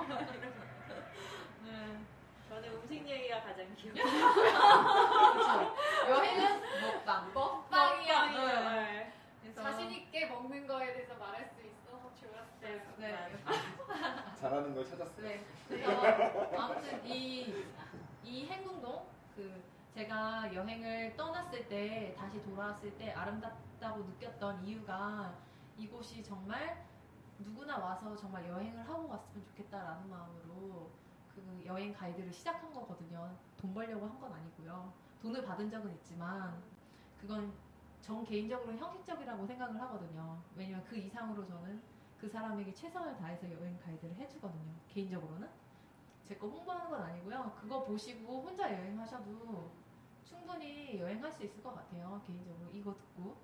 [1.65, 1.99] 네.
[2.47, 3.89] 저는 음식 얘기가 가장 그렇죠.
[6.07, 7.33] 여행은 먹방.
[7.33, 8.25] 먹방이야.
[8.31, 9.11] 네.
[9.41, 12.81] 그래서 자신 있게 먹는 먹는 거에 대해서 말할 수 있어서 좋았어요.
[12.97, 13.35] 네.
[14.39, 15.25] 잘하는 걸 찾았어요.
[15.27, 15.43] 네.
[15.67, 15.91] 그래서
[16.55, 17.65] 아무튼 이,
[18.25, 19.63] 이 행궁동 그
[19.93, 25.33] 제가 여행을 떠났을 때 다시 돌아왔을 때 아름답다고 느꼈던 이유가
[25.77, 26.83] 이곳이 정말
[27.39, 30.89] 누구나 와서 정말 여행을 하고 갔으면 좋겠다라는 마음으로
[31.33, 33.37] 그 여행 가이드를 시작한 거거든요.
[33.57, 34.91] 돈 벌려고 한 건 아니고요.
[35.21, 36.61] 돈을 받은 적은 있지만
[37.21, 37.53] 그건
[38.01, 40.41] 전 개인적으로 형식적이라고 생각을 하거든요.
[40.55, 41.81] 왜냐면 그 이상으로 저는
[42.19, 44.73] 그 사람에게 최선을 다해서 여행 가이드를 해주거든요.
[44.87, 45.47] 개인적으로는
[46.27, 47.55] 제 거 홍보하는 건 아니고요.
[47.59, 49.71] 그거 보시고 혼자 여행하셔도
[50.23, 52.21] 충분히 여행할 수 있을 것 같아요.
[52.25, 53.37] 개인적으로 이거 듣고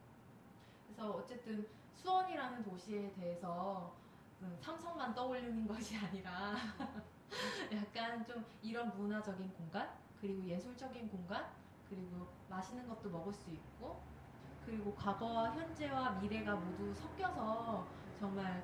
[0.86, 3.94] 그래서 어쨌든 수원이라는 도시에 대해서
[4.42, 6.56] 음, 삼성만 떠올리는 것이 아니라
[7.72, 11.52] 약간 좀 이런 문화적인 공간 그리고 예술적인 공간
[11.88, 14.02] 그리고 맛있는 것도 먹을 수 있고
[14.66, 17.86] 그리고 과거와 현재와 미래가 모두 섞여서
[18.20, 18.64] 정말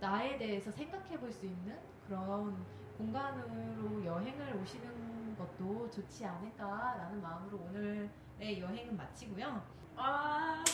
[0.00, 2.64] 나에 대해서 생각해 볼 수 있는 그런
[2.96, 9.62] 공간으로 여행을 오시는 것도 좋지 않을까라는 마음으로 오늘의 여행은 마치고요.
[9.96, 10.64] 아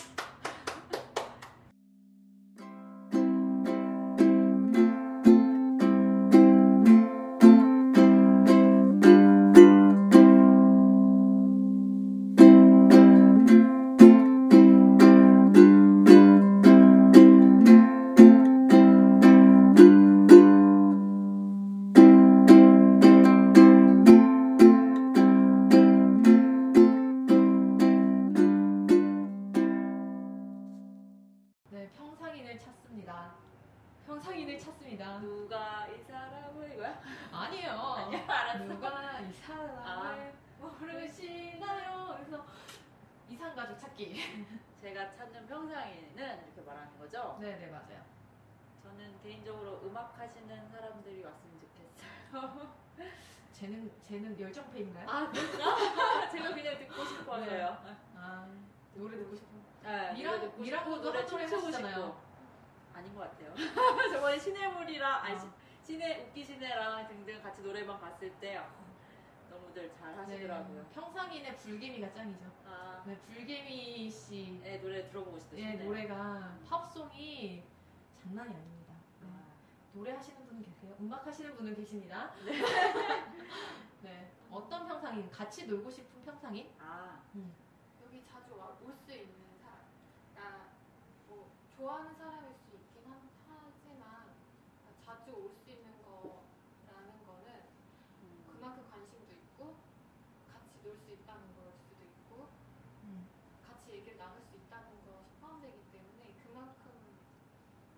[45.43, 47.37] 찾는 평상인은 이렇게 말하는 거죠.
[47.41, 48.03] 네, 네 맞아요.
[48.83, 52.73] 저는 개인적으로 음악 하시는 사람들이 왔으면 좋겠어요.
[53.53, 55.09] 쟤는 쟤는 열정페인가요?
[55.09, 56.29] 아 그런가?
[56.31, 57.79] 제가 그냥 듣고 싶어서요.
[58.17, 58.49] 아,
[58.95, 59.49] 노래 듣고 싶어.
[59.85, 60.91] 네, 미라- 노래 한
[61.61, 61.73] 노래.
[61.73, 62.17] 싶고.
[62.95, 63.55] 아닌 것 같아요.
[64.13, 65.39] 저번에 시네물이랑 아니 어.
[65.39, 65.49] 시-
[65.93, 68.61] 시네 웃기 시네랑 등등 같이 노래방 갔을 때
[69.73, 70.83] 아, 너무들 잘 하시더라고요.
[70.83, 72.45] 네, 평상인의 불개미가 짱이죠.
[72.67, 75.57] 아, 네, 불개미 씨네 노래 들어보고 싶다.
[75.57, 77.63] 의 노래가 팝송이
[78.23, 78.95] 장난이 아닙니다.
[79.23, 79.29] 네.
[79.31, 79.45] 아,
[79.95, 80.95] 노래 하시는 분은 계세요?
[81.01, 82.35] 음악 하시는 분은 계십니다.
[84.03, 84.31] 네.
[84.51, 85.31] 어떤 평상인?
[85.31, 86.69] 같이 놀고 싶은 평상인?
[86.79, 87.23] 아,
[88.05, 89.79] 여기 자주 올 수 있는 사람.
[90.35, 90.69] 그러니까
[91.29, 94.35] 뭐 좋아하는 사람일 수 있긴 한- 하지만
[95.03, 97.63] 자주 올 수 있는 거라는 거는
[98.23, 99.77] 음, 그만큼 관심도 있고
[100.53, 102.49] 같이 놀 수 있다는 걸 수도 있고
[103.05, 103.27] 음.
[103.67, 106.93] 같이 얘기를 나눌 수 있다는 것이 포함되기 때문에 그만큼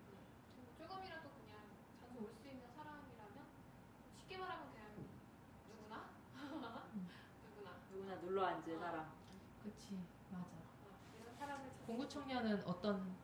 [0.07, 0.15] 네,
[0.55, 1.67] 좀 조금이라도 그냥
[1.99, 3.45] 자주 올 수 있는 사람이라면
[4.17, 4.87] 쉽게 말하면 그냥
[5.67, 6.09] 누구나
[6.49, 8.15] 누구나
[8.45, 8.79] 누구나 눌러 앉을 어.
[8.79, 9.05] 사람.
[9.63, 9.97] 그치,
[10.29, 10.45] 맞아.
[11.53, 13.15] 어, 공구 청년은 어떤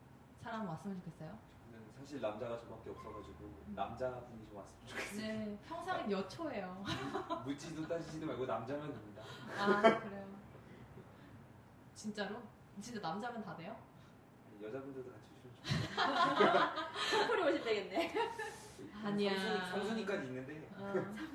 [0.42, 1.38] 사람 왔으면 좋겠어요?
[1.72, 5.22] 저는 사실 남자가 저밖에 없어가지고 남자분이 좀 왔으면 좋겠어요.
[5.22, 6.84] 네, 평상인 여초예요.
[7.46, 9.24] 묻지도 따지지도 말고 남자면 됩니다.
[9.58, 10.28] 아, 그래요.
[11.94, 12.42] 진짜로?
[12.82, 13.76] 진짜 남자면 다 돼요?
[14.48, 16.72] 아니, 여자분들도 같이 오시면 좋겠어요.
[17.28, 18.14] 커플이 오시면 되겠네.
[19.04, 19.66] 아니야.
[19.72, 20.94] 상순이까지 있는데 어.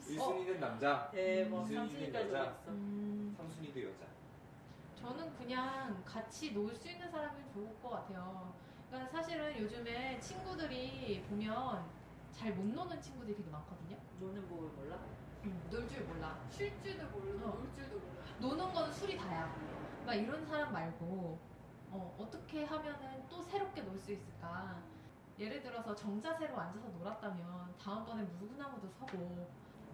[0.08, 1.62] 1순위는 남자, 대박.
[1.62, 2.42] 이순이는 상순이까지 여자.
[2.50, 2.70] 오겠어.
[2.70, 3.15] 음,
[3.46, 4.06] 3순위도 여자.
[4.94, 8.52] 저는 그냥 같이 놀 수 있는 사람이 좋을 것 같아요.
[8.88, 11.84] 그러니까 사실은 요즘에 친구들이 보면
[12.32, 13.96] 잘 못 노는 친구들이 되게 많거든요.
[14.20, 14.98] 노는 법을 몰라?
[15.70, 16.38] 놀 줄 몰라.
[16.50, 17.50] 쉴 줄도 모르고 어.
[17.58, 18.22] 놀 줄도 몰라.
[18.40, 19.54] 노는 건 술이 다야.
[20.04, 21.38] 막 이런 사람 말고
[21.90, 24.76] 어, 어떻게 하면은 또 새롭게 놀 수 있을까?
[25.38, 29.48] 예를 들어서 정자세로 앉아서 놀았다면 다음번에 물구나무도 서고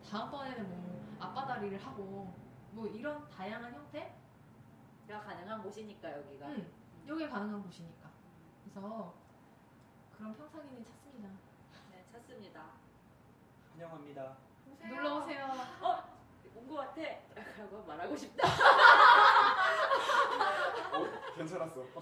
[0.09, 2.33] 다음번에는 뭐 앞바다리를 하고
[2.73, 4.17] 뭐 이런 다양한 형태?
[5.09, 6.47] 가 가능한 곳이니까 여기가.
[6.49, 6.73] 응.
[7.07, 8.11] 여기 가능한 곳이니까.
[8.65, 9.15] 그래서
[10.17, 11.29] 그런 평상인을 찾습니다.
[11.91, 12.65] 네, 찾습니다.
[13.73, 14.37] 환영합니다.
[14.67, 14.89] 오세요.
[14.89, 15.51] 놀러 오세요.
[16.55, 17.03] 온것 같아.
[17.59, 18.49] 라고 말하고 싶다.
[20.93, 21.85] 어, 괜찮았어.